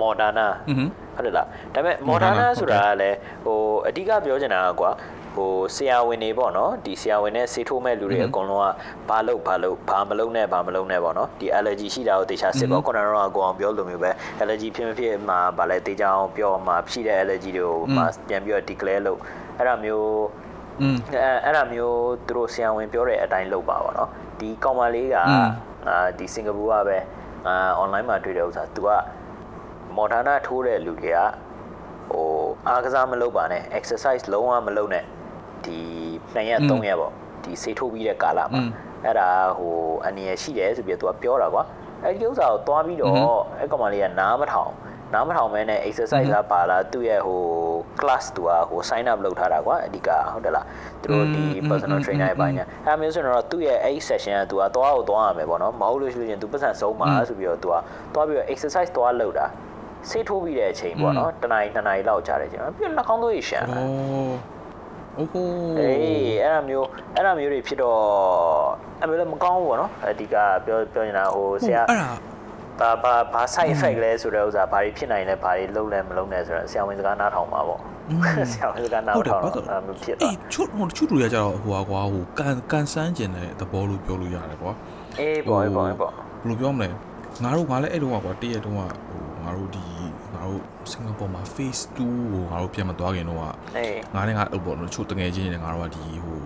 [0.00, 0.84] Moderna อือဟึ
[1.16, 4.90] ဟုတ်တယ်လားဒါပေမဲ့ Moderna Moderna ဟုတ်တယ်ဆိုတာကလည်းဟိုအဓိကပြောချင်တာကကွာ
[5.34, 14.10] ဟိုဆရာဝန်တွေပေါ့နော်ဒီဆရာဝန်နဲ့ဆေးထိုးမဲ့လူတွေအကုန်လုံးကဘာလို့ဘာလို့ဘာမလုပ်နဲ့ဘာမလုပ်နဲ့ပေါ့နော်ဒီ allergy ရှိတာကိုတေချာစစ်ပေါ့ခုနကတော့ကိုအောင်ပြောလိုမျိုးပဲ
[14.42, 19.20] allergy ဖြစ်မဖြစ်မှာဗာလဲတေချာအောင်ပြောမှာရှိတဲ့ allergy တွေကိုမှာပြန်ပြီးတော့ declare လုပ်
[19.58, 20.08] အဲ့ဒါမျိုး
[20.80, 20.96] อืม
[21.44, 26.98] အဲ့ဒါမျိုးသူတို့ဆရာဝန်ပြောတဲ့အတိုင်းလုပ်ပါပေါ့နော်ဒီကောင်မလေးကအာဒီစင်ကာပူကပဲ
[27.46, 28.88] အာအွန်လိုင်းမှာတွေ့တဲ့ဥစ္စာ तू က
[29.96, 31.18] မော်ဒါနာထိုးတဲ့လူတွေက
[32.10, 32.26] ဟို
[32.68, 35.04] အားကစားမလုပ်ပါနဲ့ exercise လုံးဝမလုပ်နဲ့
[35.64, 35.78] ဒီ
[36.34, 37.12] 2ရက်3ရက်ပေါ့
[37.44, 38.62] ဒီဆေးထိုးပြီးတဲ့ကာလမှာ
[39.04, 39.74] အဲ့ဒါဟို
[40.06, 41.62] အနေရရှိတယ်ဆိုပြီးတော့ तू ကပြောတာကွာ
[42.02, 43.10] အဲ့ဒီဥစ္စာကိုသွားပြီးတော့
[43.58, 44.78] အဲ့ကောင်မလေးကနားမထောင်ဘူး
[45.13, 47.41] နားမထောင်မဲနဲ့ exercise ကပါလာသူ့ရဲ့ဟို
[47.99, 50.65] class သူကဟို sign up လုပ်ထားတာကွာအဓိကဟုတ်တယ်လား
[51.01, 57.75] သူတို့ဒီ personal trainer တွေပိုင်းညာအဲ့မျိုးဆိုတော့သူ့ရဲ့အဲ့ session ကသူကသွားကိုသွားရမယ်ပေါ့နော်မဟုတ်လို့ရှိရင်သူပတ်စံဆုံးပါဆိုပြီးတော့သူက
[58.13, 59.45] သွားပြီးတော့ exercise သွားလုပ်တာ
[60.09, 63.83] ဆေးထိုးပြီးတဲ့အချိန်ပေါ့နော်တနားရီနှစ်နာရီလောက်ကြာတဲ့အချိန်မှာပြီးတော့နှာခေါင်းသွေးရှမ်း ဩ လာ
[65.15, 65.35] โอ้โห
[65.79, 67.99] အေးအဲ့ဒါမျိုးအဲ့ဒါမျိုးတွေဖြစ်တော့
[68.99, 72.09] အဲ့မျိုးလည်းမကောင်းဘူးပေါ့နော်အဓိကပြောပြောနေတာဟိုဆရာ အဲ့ဒါ
[72.80, 77.80] ဘာဘာဘာ side effect လဲဆိုတဲ့ဥစ္စာဘာတွေဖြစ်နိုင်လဲဘာတွေလုံးလဲမလုံးလဲဆိုတော့ဆရာဝန်စကားနားထောင်ပါပေါ့
[78.52, 84.72] ဆရာဝန်စကားနားထောင်တော့အဲ့မျိုးဖြစ်သွားအေးချွတ်ဟိုချွတ်လူရကြတော့ဟိုဟာကွာဟိုကန်ကန်ဆန်းကျင်တဲ့သဘောလို့ပြောလို့ရတယ်ကွာ
[85.18, 86.88] အေးပေါ့အေးပေါ့အေးပေါ့ဘယ်လိုပြောမလဲ
[87.42, 89.84] ငါတို့ငါလည်းအဲ့တုန်းကကွာတရက်တုန်းကဟိုငါတို့ဒီ
[90.34, 90.60] ငါတို့
[90.90, 91.98] စင်ကာပူမှာ phase 2
[92.32, 93.42] ကိုငါတို့ပြန်မသွားခင်တော့က
[93.76, 96.40] အေးငါနဲ့ငါအုပ်ပေါ့နော်ချို့တငယ်ချင်းတွေငါတို့ကဒီဟို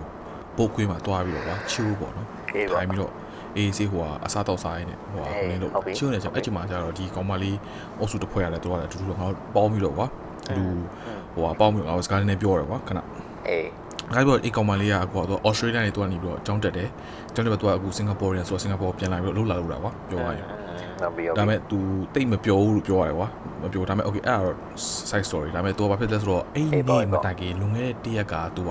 [0.57, 3.11] ပုတ်ခွေးမှာသွားပြီးတော့ကွာချိုးပေါ့နော်အေးပေါ့ထိုင်ပြီးတော့
[3.56, 7.56] အေးစေးဟိုကအစားတော့စားရင်းနဲ့ဟိုဟာ အေး နင်းလို့ ဟုတ်ပြီ ချိုးနေကြအဲ့ချိန်မှာကျတော့ဒီကောင်မလေး
[7.98, 10.06] အုပ်စုတစ်ဖွဲ့ရတယ်တို့ကလည်းအတူတူငါတို့ပေါင်းပြီးတော့ကွာ
[10.56, 10.64] လူ
[11.34, 12.98] ဟိုဟာပေါင်းပြီးတော့ငါတို့စကားနည်းနည်းပြောရကွာခဏ
[13.48, 13.68] အေး
[14.12, 16.88] ငါပြောအိတ်ကောင်မလေးကကွာသူအော်စတြေးလျနေသူကနေပြီးတော့ကျောင်းတက်တယ်
[17.34, 20.46] ကျောင်းတက်ပြီးတော့သူကအခုစင်ကာပူရန်ဆိုတော့စင်ကာပူပြန်လာပြီးတော့လှုပ်လာလို့တာကွာပြောရရင်
[21.00, 21.78] ဟုတ်ပြီဟုတ် ဒါပေ ပြီ မဲ့ तू
[22.14, 23.28] တိတ်မပြောဘူးလို့ပြောရတယ်ကွာ
[23.62, 24.56] မပြောဒါပေမဲ့ okay အဲ့ဒါတော့
[25.10, 28.70] side story ဒါပေမဲ့ तू ကဘာဖြစ်လဲဆိုတော့အဲ့ အေးပေါ့ ဒီ အေးပေါ့ မတိုင်ခင်လွန်ခဲ့တဲ့တစ်ရက်က तू က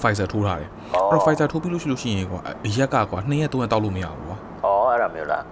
[0.00, 5.44] Pfizer ထိုးထားတယ် အော် အဲ့တော့ Pfizer ထိုးပြီးလို့ရှိလို့ရှိရင်ကွာအရက်ကကွာ2ရက်3ရက်တောက်လို့မရဘူးကွာ ဩအဲ့ဒါမျိုးလား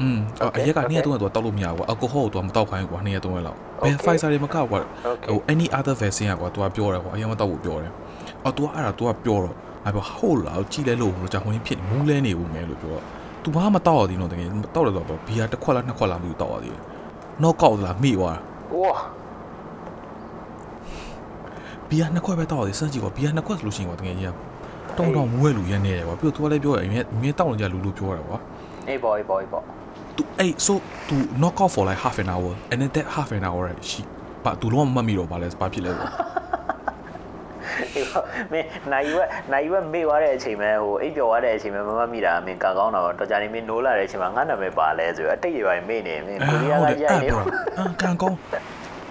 [0.00, 1.06] อืม Okay, အရက်က2ရက် okay.
[1.06, 3.94] 3ရက် तू တောက်လို့မရဘူးကွာ alcohol ကို तू မတောက်ခိုင်းဘူးကွာ2ရက်3ရက်လောက်ဘယ် Okay.
[4.04, 4.80] Pfizer တွေမကောက်ကွာ
[5.12, 5.28] Okay.
[5.30, 7.92] ဟို any other vaccine ကွာ तू ကပြောတယ်ကွာအရင်မတောက်ဘူးပြောတယ်
[8.44, 9.54] အော် तू ကအဲ့ဒါ तू ကပြောတော့
[9.84, 13.04] ငါပြောဟုတ်လားကြည်လဲလို့လို့ကြောင်ဝင်ဖြစ်မူးလဲနေဘူးမဲလို့ပြောတော့
[13.42, 16.80] तू ဘာမှမတောက်ရသေးတော့တကယ်တောက်တယ်ဆိုတော့ဘီယာတစ်ခွက်လားနှစ်ခွက်လားမသိဘူးတောက်ရသေးတယ်
[17.42, 18.40] နောက်ကောက်သလားမိသွားတာ
[18.82, 18.92] ဝါ
[21.88, 24.34] ဘီယာနှစ်ခွက်ပဲတောက်ရတယ်စမ်းကြည့်ကွာဘီယာနှစ်ခွက်ဆိုလို့ရှိရင်ကွာတကယ်ကြီးက
[24.98, 28.38] တောင်းတောင်းမွေးလူရနေတယ်ကွာပြီးတော့ तू ကလည်းပြောရအမြဲအမြဲတောက်နေကြလူလူပြောရတယ်ကွာ
[28.88, 29.62] အေးပေါ့အေးပေါ့အေးပေါ့
[30.16, 30.74] तू အဲ့ so
[31.08, 34.02] तू knock out for like half an hour and then that half an hour ရှိ
[34.44, 36.08] ပါ तू လုံးဝမမှတ်မိတော့ဘာလဲဘာဖြစ်လဲဆို
[37.94, 47.28] အေးပေါ့မင်းနိုင်ရွက်နိုင်ရွက်မေ့သွားတဲ့အချိန်မှာဟိုအိပ်ပျော်သွားတဲ့အချိန်မှာမမမိတာမင်းကကောင်းတော့တော်ကြနေမင်းနိုးလာတဲ့အချိန်မှာငါနာမည်ပါလဲဆိုတော့အတိတ်တွေပါမေ့နေမင်းကိုရီးယားကရိုက်နေ
[47.78, 48.36] အာကန်ကောင်း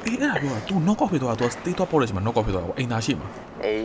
[0.07, 3.29] အေးအဲ့ဒါပြောတာ तू knock off ဖြစ်သွားတာ तू stay တော့ပေါက်တဲ့အချိန်မှာ knock off ဖြစ်သွားတာပေါ့အိမ်သားရှိမှာ
[3.65, 3.81] အေး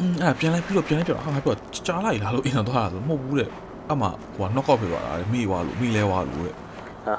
[0.00, 1.54] อืมအဲ့ဒါပြန်လိုက်ပြီးတော့ပြန်လိုက်ပြောတာဟာငါပြော
[1.86, 3.48] ကြားလိုက်လားလို့အိမ်သားသွားတာဆိုမဟုတ်ဘူးတဲ့
[3.88, 6.54] အဲ့မှာဟိုက knock off ဖြစ်သွားတာလေမိသွားလို့မိလဲသွားလို့တဲ့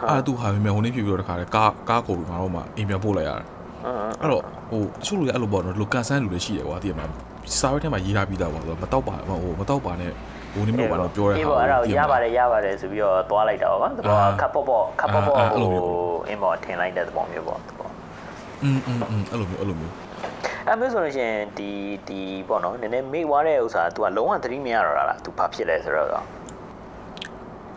[0.10, 3.44] အဲ့သူဟာမြန်မြန်ဟိုနေ့ပြပြီးတော့တခါလေကားကားကိုပြီးမှတော့မှအိမ်ပြန်ပို့လိုက်ရတယ်
[4.22, 7.06] အဲ့တော့ဟိုတချို့လူတွေအဲ့လိုပေါ့နော်လိုကန်ဆန်းလူတွေရှိတယ်ကွာတကယ်မှာ
[7.60, 10.12] စာရွက်ထဲမှာရေးထားပြီးသားပေါ့ဆိုတော့မတော့ပါဟိုမတော့ပါနဲ့
[10.55, 17.89] ဟိုနေမျိုးပါတော့ပြောရဲ အေး ဟာ ပေါ့အဲ့ဒါကို တည် ရ မှာ ပါတယ်ရပါတယ်ဆိုပြီးတော့သွားလိုက်တာပါကွာသဘော အာ ခပ်ပေါ့ပေါ့ခပ်ပေါ့ပေါ့ အာအဲ့ ဟို လိုမျိုး အင်းပေါ့ထင်လိုက်တဲ့သဘောမျိုးပေါ့သဘော
[18.63, 19.95] อืมอืมอืมအဲ့လိုမျိုးအဲ့လိုမျိုး
[20.67, 21.71] အဲ့မျိုးဆိုလို့ရှိရင်ဒီ
[22.09, 26.25] ဒီပေါ့နော်နည်းနည်းမေ့သွားတဲ့ဥစ္စာ तू ကလုံးဝသတိမရတော့တာလား तू ဘာဖြစ်လဲဆိုတော့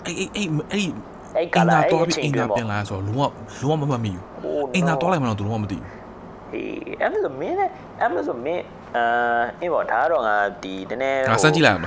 [0.05, 0.87] အေးအေးအေးအဲ့
[1.35, 3.23] အဲ့ကာလာအဲ့ တော့ အ ပြီး ချိန် အိမ် တွ သာ င်ပေါ့ ပြန်လာဆိုတော့လုံးဝ
[3.61, 5.01] လုံးဝမမှတ်မိဘူး Oh, အိမ်သာ no.
[5.01, 5.85] တော့လိုက်မှတော့သူလုံးဝမသိဘူး
[6.51, 6.71] ဟေး
[7.01, 7.69] အဲ့မျိုးဆိုမင်းနဲ့
[7.99, 8.63] အဲ့မျိုးဆိုမင်း
[8.96, 11.84] အာအင်းပေါ့ဒါကတော့ငါဒီနည်းနည်းငါစမ်းကြည့်လိုက်အောင်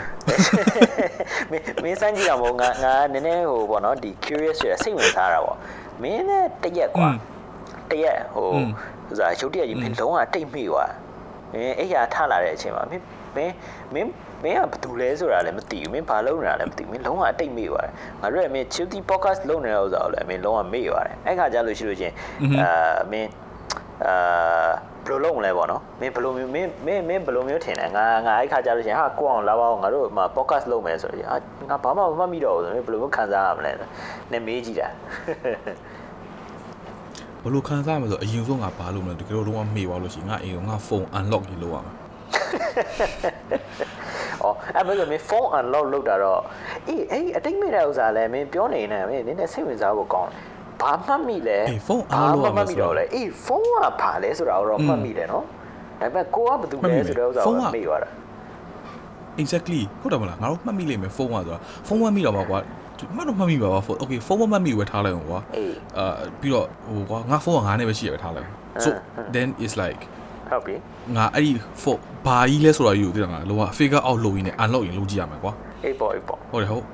[1.51, 5.57] မင်းမင်းစမ်းကြည့်တော့မဟုတ်ငါငါနည်းနည်းဟိုပေါ့နော်ဒီ curious ရစိတ်ဝင်စားတာပေါ့
[6.03, 7.09] မင်းနဲ့တရက်ကွာ
[7.91, 8.49] တရက်ဟို
[9.09, 10.91] ဥစားရုပ်တရက်ကြီးမင်းလုံးဝတိတ်မိသွား
[11.53, 13.03] မင်းအဲ့ရထလာတဲ့အချိန်မှာမင်း
[13.35, 13.53] မင်း
[13.93, 14.09] မင်း
[14.43, 22.13] မင်းကဘာတူလဲဆိုတာလည်းမသိဘူးမင်းဘာလုပ်နေတာလည်းမသိဘူးမင်းလုံးဝအတိတ်မေ့သွားတယ်ငါတို့ကမင်း chilty podcast လုပ်နေတဲ့ဥစ္စာကိုလည်းမင်းလုံးဝမေ့သွားတယ်အဲ့ခါကျလို့ရှိလို့ချင်း
[22.61, 23.29] အာမင်း
[24.05, 24.69] အာ
[25.09, 31.37] ဘယ်လိုလုပ်မလဲပေါ့နော်မင်းဘယ်လိုမျိုးမင်းမင်းမင်းဘယ်လိုမျိုးထင်လဲငါငါအဲ့ခါကျလို့ချင်းဟာကိုအောင်လာပါအောင်ငါတို့မှာ podcast လုပ်မယ်ဆိုရင်ဟာ
[31.69, 33.71] ငါဘာမှမမှတ်မိတော့ဘူးဆိုရင်ဘယ်လိုမျိုးခံစားရမလဲ
[34.31, 34.87] နဲ့မေးကြည့်တာ
[37.43, 41.93] ဘယ်လိုခံစားရမလဲဆိုအရင်ဆုံးငါဘာလုပ်မလဲတကယ်တော့လုံးဝမေ့သွားလို့ရှိရင်ငါအိမ်ကငါဖုန်း unlock ကြီးလုပ်ရမှာ။
[44.43, 46.41] အော်အဲ့မဲ့ဆိုမင်းဖုန်း unlock လုပ်တာတော့
[46.87, 50.43] အေးအဲ့အတိတ်မဲ့တဲ့ဥစ္စာလည်းမင်းပြောနေနေမင်းနည်းနည်းစိတ်ဝင်စားဖို့ကောင်းတယ်။
[50.81, 55.45] ဘာမှတ်မိလဲအေးဖုန်းဘာ unlock မှလုပ်ရမယ်မှတ်မိတော့လဲအေးဖုန်းကဘာလဲဆိုတာတော့မှတ်မိတယ်နော်။
[56.01, 58.09] ဒါပေမဲ့ကိုကဘာတူလဲဆိုတဲ့ဥစ္စာကိုမေ့သွားတာ
[59.41, 62.59] exactly ဟုတ်တယ်မလားငါတို့မှတ်မိလိမ့်မယ်ဖုန်းကဆိုတာဖုန်းမှတ်မိတော့မှာကွာ
[63.15, 66.65] မှတ်တော့မှတ်မိပါပါဖုန်း okay ဖုန်းမမှတ်မိဝယ်ထားလိုက်အောင်ကွာ။အေးအာပြီးတော့
[66.95, 68.47] ဟိုကွာငါဖုန်းကငါနဲ့ပဲရှိရပဲထားလိုက်
[68.83, 70.01] so အင်းအင်း then is like
[70.49, 70.75] ဟုတ်ပြီ
[71.15, 75.51] ငါအဲ့ဒီဖုန်းဘာကြီးလဲဆိုတာယူသိတယ်ငါလောက figure out လုပ်ရင်းနဲ့ unlock ရင်လုပ်ကြည့်ရမှာကွာ။
[75.85, 76.85] အေးပေါ့အေးပေါ့ဟုတ်တယ်ဟုတ်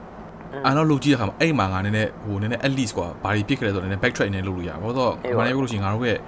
[0.65, 6.20] အားလုံးလုတ်ကြည့်တဲ့အခါမှာအဲ့မှာငါနည်းနည်းဟိုနည်းနည်း at least ကွာဘာတွေဖြစ်ခဲ့လဲဆိုတော့နည်းနည်း backtrack နည်းလုပ်လို့ရပါဘာလို့တော့ဘာလဲပြောလို့ရှိရင်ငါတို့ရဲ့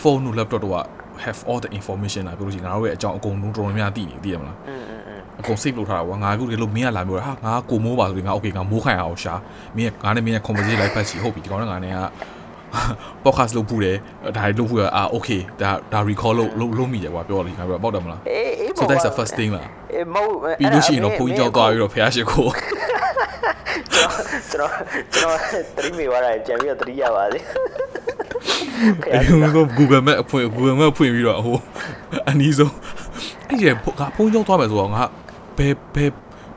[0.00, 0.78] phone နဲ့ laptop တို့က
[1.24, 4.56] have all the information လာပြောလို့ရှိရင်ငါတို့ရဲ့အကြောင်းအကုန်လုံးတော်တော်များများသိနေသိရမလား
[5.40, 9.34] အကုန် save လုပ်ထားတာကွာငါအခုဒီလိုမင်းကလာပြောတာဟာငါကိုမိုးပါဆိုပြီးငါ okay ငါမိုးခိုင်အောင်ရှာ
[9.76, 11.98] မင်းကငါနဲ့မင်းက conversation live ဖတ်ချီဟုတ်ပြီဒီကောင်ကငါနဲ့က
[13.24, 13.96] podcast လုပ်ဖို့တယ်
[14.36, 18.20] ဒါတွေလုပ်ဖို့အာ okay ဒါဒါ recall လုပ်လုပ်လုပ်မိတယ်ကွာပြောလေငါပြောပေါက်တယ်မလား
[18.78, 19.68] so that's the first thing လား
[20.60, 22.52] ပြီးလို့ရှိရင်တော့ဘုန်းကြီးကြောက်သွားပြီးတော့ဖះရှိခိုး
[23.92, 24.70] ကျွန်တော်
[25.14, 25.38] ကျွန်တော်
[25.76, 27.40] သတိမေ့သွားတာပြန်ပြီးတော့သတိရပါစေ။
[29.12, 31.56] အဲ့ဒီက Google Map အဖွင့် Google Map ဖွင့်ပြီးတော့ဟို
[32.28, 32.74] အနီးဆုံး
[33.48, 33.70] အဲ့ဒီက
[34.16, 35.02] ဘုန်းကြီးကြောက်သွားမယ်ဆိုတော့ငါ
[35.58, 36.10] ဘယ်ဘယ်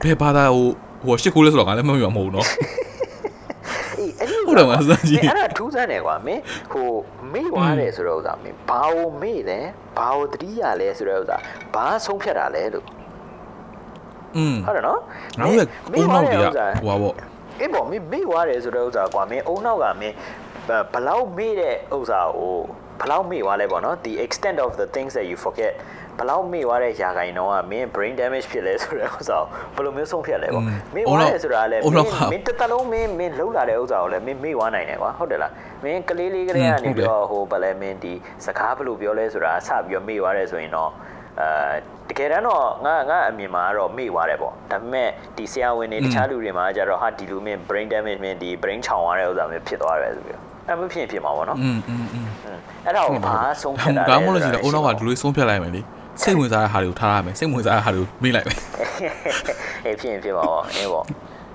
[0.04, 0.68] ဘယ်ဘာသာဟို
[1.06, 2.48] ဟိုရှိခိုးလဲဆိုတော့ငါလည်းမမှန်မဟုတ်နော်
[4.00, 6.42] အေးအဲ့ဒီဟုတ်တယ်မလားစမ်းကြည့်အဲ့ဒါထူးဆန်းတယ်ကွာမင်း
[6.74, 6.90] ဟို
[7.34, 9.60] မေ့သွားတယ်ဆိုတော့ဥစ္စာမင်းဘာကိုမေ့လဲ
[9.98, 11.38] ဘာကိုတတိယလဲဆိုတော့ဥစ္စာ
[11.74, 12.95] ဘာဆုံးဖြတ်တာလဲလို့อืม
[14.66, 15.00] ဟုတ်တယ်နော်
[15.40, 17.16] ငါတို့ရဲ့အုံနောက်တွေကဟိုပါပေါ့
[17.60, 20.16] အေးပေါ့မင်းမေ့သွားတယ်ဆိုတော့ဥစ္စာကွာမင်းအုံနောက်ကမင်း
[20.94, 22.56] ဘလောက်မေ့တဲ့ဥစ္စာကို
[23.02, 25.74] ဘလောက်မေ့သွားလဲပေါ့နော် the extent of the things that you forget
[26.20, 29.38] ဘလောက်မေ့သွားတဲ့ຢာခိုင်တော့ကမင်း brain damage ဖြစ်လဲဆိုတဲ့ဥစ္စာ
[29.76, 30.64] ကိုဘယ်လိုမျိုးဆုံးဖြတ်လဲပေါ့
[30.96, 35.52] မေ့သွားတယ်ဆိုတာလည်းမင်းမင်းတစ်သက်လုံးမင်းမင်းလှုပ်လာတဲ့ဥစ္စာကိုလည်းမင်းမေ့သွားနိုင်တယ်ကွာဟုတ်တယ်လား
[35.84, 38.14] မင်းကလေးလေးကလေးကနေပြီးတော့ဟိုဗလဲမင်းဒီ
[38.46, 40.92] စကားဘယ်လိုပြောလဲဆိုတာအစပြီးတော့မေ့သွားတယ်ဆိုရင်တော့
[41.41, 41.77] အဲ
[42.09, 52.27] တကယ်တမ်းတော့ငါငါအမြင်မှာကတော့မေ့သွားတယ်ပေါ့ဒါပေမဲ့ဒီဆရာဝန်တွေတခြားလူတွေမှာကျတော့ဟာဒီလူမင်း brain damage မင်းဒီ brain ချောင်သွားတဲ့ဥစ္စာမျိုးဖြစ်သွားတယ်ဆိုပြီးတော့အဲ့မဖြစ်ရင်ဖြစ်မှာပေါ့နော် อืมอืมอืม
[52.87, 55.81] အဲ့ဒါကိုဘာဆုံးဖြတ်တာလဲ ဒါမှမဟုတ်လို့ရှိရင်အုံနောက်ကဒီလိုဆုံးဖြတ်လိုက်မယ်လေ
[56.23, 58.59] စိတ်ဝင်စားတဲ့ဟာတွေကိုထားရမယ်စိတ်ဝင်စားတဲ့ဟာတွေကိုမေ့လိုက်မယ်
[59.85, 61.05] အေးဖြစ်ရင်ဖြစ်ပါဘောအင်းပေါ့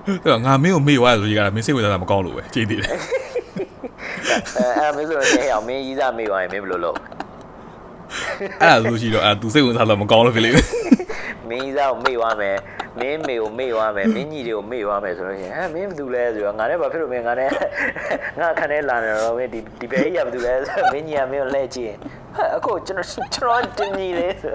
[0.06, 2.90] အဲ့တော့ငါမင်းကိုမေ့သွားတယ်ဆိုကြီးကမင်းစိတ်ဝင်စားတာမကောင်းလို့ပဲကြည့်သေးတယ်
[4.56, 6.98] အဲအဲ့မင်းဆိုတော့တဲ့အောင်မင်းကြီးစားမေးသွားရင်မင်းဘယ်လိုလုပ်
[8.62, 10.66] အဲ့ဒါဆိုရှိတော့အဲ့ तू စိတ်ဝင်စားတော့မကောင်းလို့ဖြစ်လိမ့်မယ်
[11.48, 12.56] မင်းကြီးစားကိုမေးသွားမယ်
[13.00, 17.52] မင်းမေကိုမေ့သွားမယ်မင်းညီတွေကိုမေ့သွားမယ်ဆိုလို့ရှိရင်ဟမ်မင်းဘာလုပ်လဲဆိုတော့ငါလည်းဘာဖြစ်လို့မင်းငါလည်း
[18.40, 21.98] ငါခနဲ့လာနေတော့မင်းဒီဒီပဲကြီးကဘာလုပ်လဲဆိုတော့မင်းညီကမင်းကိုလှည့်ကြည့်ရင်
[22.36, 24.54] ဟဲ့အခုကျွန်တော်ကျွန်တော်တင်ညီလေးဆို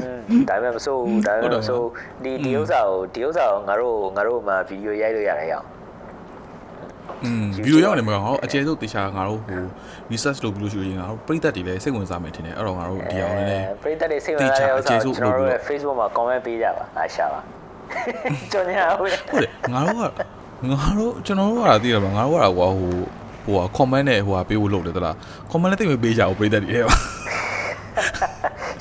[0.00, 1.86] อืมဒါပေမဲ့မစိုးဘူးဒါပေမဲ့မစိုး
[2.24, 5.66] ဒီဒီဥစ္စာကိုဒီဥစ္စာကိုငါတို့ငါတို့မှဗီဒီယိုရိုက်လို့ရတယ်ရအောင်
[7.25, 9.61] อืมဗီဒီယိုရောက်နေမှာငါတို့အကျဉ်းဆုံးတေချာငါတို့ဟို
[10.11, 17.41] research လုပ်ပြီးလို့ရှိရင်ငါတို့ပရိသတ်တွေလည်းစိတ်ဝင်စားမယ်ထင်တယ်အဲ့တော့ငါတို့ဒီအောင်လည်းပရိသတ်တွေစိတ်ဝင်စားတဲ့ဥစ္စာကိုကျွန်တော်တို့ရဲ့ Facebook မှာ comment ပေးကြပါအားရှာပါ
[18.51, 20.01] ကျွန်တော်ညာဟုတ်ဟုတ်တယ်ငါတို့က
[20.71, 22.93] ငါတို့ကျွန်တော်တို့ကသိရမှာငါတို့ကဟိုဟို
[23.45, 25.15] ဟို comment နဲ့ဟိုဟာပေးဖို့လုပ်တယ်တလား
[25.51, 26.95] comment လည်းတိတ်မပေးကြဘူးပရိသတ်တွေအဲ့ပါ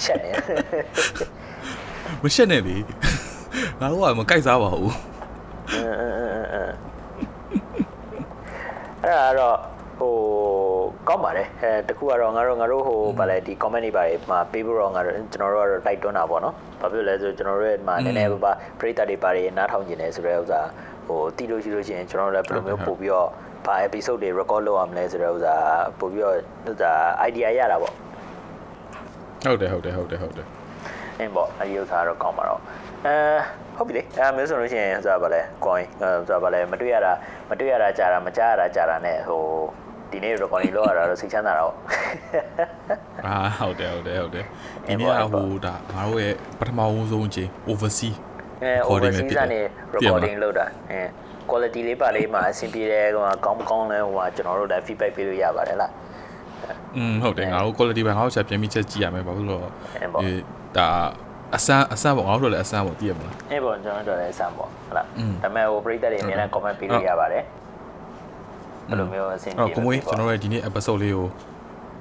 [0.05, 0.31] ရှက်နေ
[2.23, 2.77] မရှက်နဲ့လေ
[3.81, 4.95] ငါတို့ကမကြိုက်စားပါဘူး
[5.73, 6.88] အဲ့
[9.09, 9.57] ဒါတော့
[9.99, 10.15] ဟို
[11.09, 20.61] ကောင်းပါတယ်အဲတခုကတော့ငါတို့ငါတို့ဟိုဗာလဲဒီ comment တွေပါတယ်မှာပေးဖို့တော့ငါတို့ကျွန်တော်တို့ကတော့တိုက်တွန်းတာပေါ့နော်ဘာဖြစ်လဲဆိုကျွန်တော်တို့ရဲ့မှာနည်းနည်းပါပါပရိသတ်တွေပါတယ်နားထောင်ကျင်တယ်ဆိုတဲ့ဥစ္စာ
[21.07, 23.29] ဟိုတီးလို့ရှိလို့ရှိရင်ကျွန်တော်တို့လည်းဘယ်လိုမျိုးပို့ပြီးတော့
[23.67, 25.57] ဘာ episode တွေ record လုပ်ရမလဲဆိုတဲ့ဥစ္စာ
[25.99, 26.37] ပို့ပြီးတော့
[26.71, 26.93] ဥစ္စာ
[27.29, 27.93] idea ရတာပေါ့
[29.45, 30.47] ဟုတ်တယ်ဟုတ်တယ်ဟုတ်တယ်ဟုတ်တယ်
[31.19, 32.61] အင်းပေါ့အဲဒီဥစ္စာတော့ကောင်းပါတော့
[33.07, 33.17] အဲ
[33.79, 37.13] ဟုတ်ပြီလေအဲမျိုးဆိုလို့ရှိရင်ဥစ္စာဗာလဲ coin ဥစ္စာဗာလဲမတွေ့ရတာ
[37.51, 39.43] မတွေ့ရတာကြာတာမကြားရတာကြာတာနဲ့ဟို
[40.11, 41.75] ဒီနေ့ recording လုပ်ရတာတော့စိတ်ချမ်းသာတော့
[43.27, 44.47] အာဟုတ်တယ်ဟုတ်တယ်ဟုတ်တယ်
[44.87, 48.13] အဲ့ဒီပေါ့နေ့ကအဲ့ပေါ့ဟိုဒါငါတို့ရဲ့ပထမဦးဆုံးအချိန် oversea
[48.63, 49.61] အဲ recording ပဲ overseas ဖြစ်တယ်ကနေ
[49.93, 51.01] သိရမလား recording လုပ်တာအဲ
[51.51, 55.93] quality လေးပါလေးမှာအဆင်ပြေတယ်ဟိုမှာကောင်းမကောင်းလဲဟိုမှာကျွန်တော်တို့လည်း feedback ပေးလို့ရပါတယ်လား
[56.97, 59.57] อืมဟုတ်တယ်ငါတို့ quality ပဲငါတို့ချက်ပြန်ပြီးချက်ကြည့်ရမယ်ဘာလို့လဲ
[60.01, 60.31] အဲ့ပေါ့ဒီ
[60.77, 60.89] ဒါ
[61.57, 67.43] အဆန်းအဆန်းပေါ့ငါတို့လည်းအဆန်းပေါ့သိရမလားအဲပေါ့ကျွန်တော်တို့လည်းစမ်းပေါ့ဟုတ်လားอืมဒါပေမဲ့ဟိုပရိသတ်တွေအများနဲ့ comment ပေးလို့ရပါတယ်
[68.89, 71.27] ဘယ်လိုမျိုးအဆင်အဲ့ပြေတော့ကိုမွေးကျွန်တော်တို့ရဲ့ဒီနေ့ episode လေးကို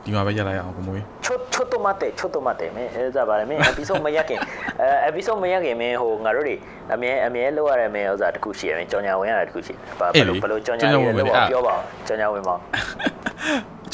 [0.06, 4.39] ဒီမှာပဲရက်လိုက်အောင်ကိုမွေးချွတ်ချွတ်တော့မတဲ့ချွတ်တော့မတဲ့မင်းအဲဒါပါလေမင်း episode မရခင်
[4.82, 6.56] အဲ episode မရခင်မင်းဟိုငါတို့တွေ
[6.93, 11.76] အမြဲအမြဲလောက်ရတဲ့မင်းဥစ္စာတစ်ခုရှိရမင်းကြောင်ညာဝင်ရတာတစ်ခုရှိတယ်ဘာဘယ်လိုဘယ်လိုကြောင်ညာဝင်လဲပြောပါ
[12.08, 12.56] ကြောင်ညာဝင်ပါ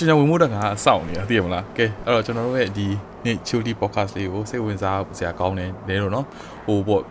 [0.04, 2.88] ကျွန်တော်ဝင်မို့တော့ငါစောင့်နေတာသိရမလားကဲအဲ့တော့ကျွန်တော်တို့ရဲ့ဒီ
[3.26, 6.26] နေ့ Chilly podcast လေးကိုစိတ်ဝင်စားစရာကောင်းတယ်လဲတော့နော်
[6.66, 7.02] ဟိုပေါ့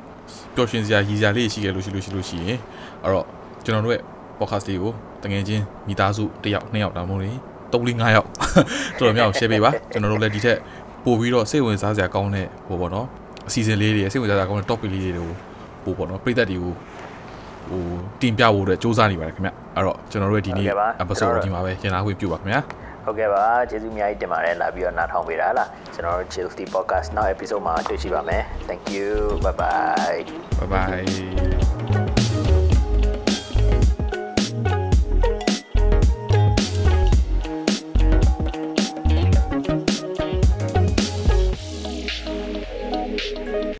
[0.54, 2.58] ပျော်ရွှင်စရာရည်စရာလေးရှိခဲ့လို့ရှိလို့ရှိလို့ရှိရင်
[3.02, 3.26] အဲ့တော့
[3.64, 4.02] ကျွန်တော်တို့ရဲ့
[4.38, 7.30] podcast လေးကိုတကယ်ချင်းမိသားစုတစ်ယောက်နှစ်ယောက်တောင်မဟုတ်လေ
[7.72, 8.28] 3 4 5ယောက်
[8.98, 10.58] တော်တော်များအောင် share ပေးပါကျွန်တော်တို့လည်းဒီထက်
[11.04, 13.06] ပို့ပြီးတော့စိတ်ဝင်စားစရာကောင်းတဲ့ဟိုပေါ့နော်
[13.48, 15.28] အစီအစဉ်လေးတွေစိတ်ဝင်စားစရာကောင်းတဲ့ topic လေးတွေကို
[15.84, 16.74] ဟိုပေါ့နော်ပြည်သက်တွေကို
[17.68, 17.84] ဟို
[18.20, 20.66] တင်ပြဖို့အတွက်စူးစမ်းနေပါတယ်ခင်ဗျအဲ့တော့ကျွန်တော်တို့ရဲ့ဒီနေ့
[21.02, 22.60] episode ကိုဒီမှာပဲရင်သားခွင့်ပြုပါခင်ဗျာ
[23.04, 29.08] ဟုတ်ကဲ့ပါကျေးဇူးအများကြီးတင်ပါတယ်လာပြီးတော့နားထောင်ပေးတာလားကျွန်တော်တို့ Chill Tea Podcast နောက် episode မှာတွေ့ရှိပါမယ် thank you
[29.44, 30.22] bye bye
[30.58, 32.11] bye bye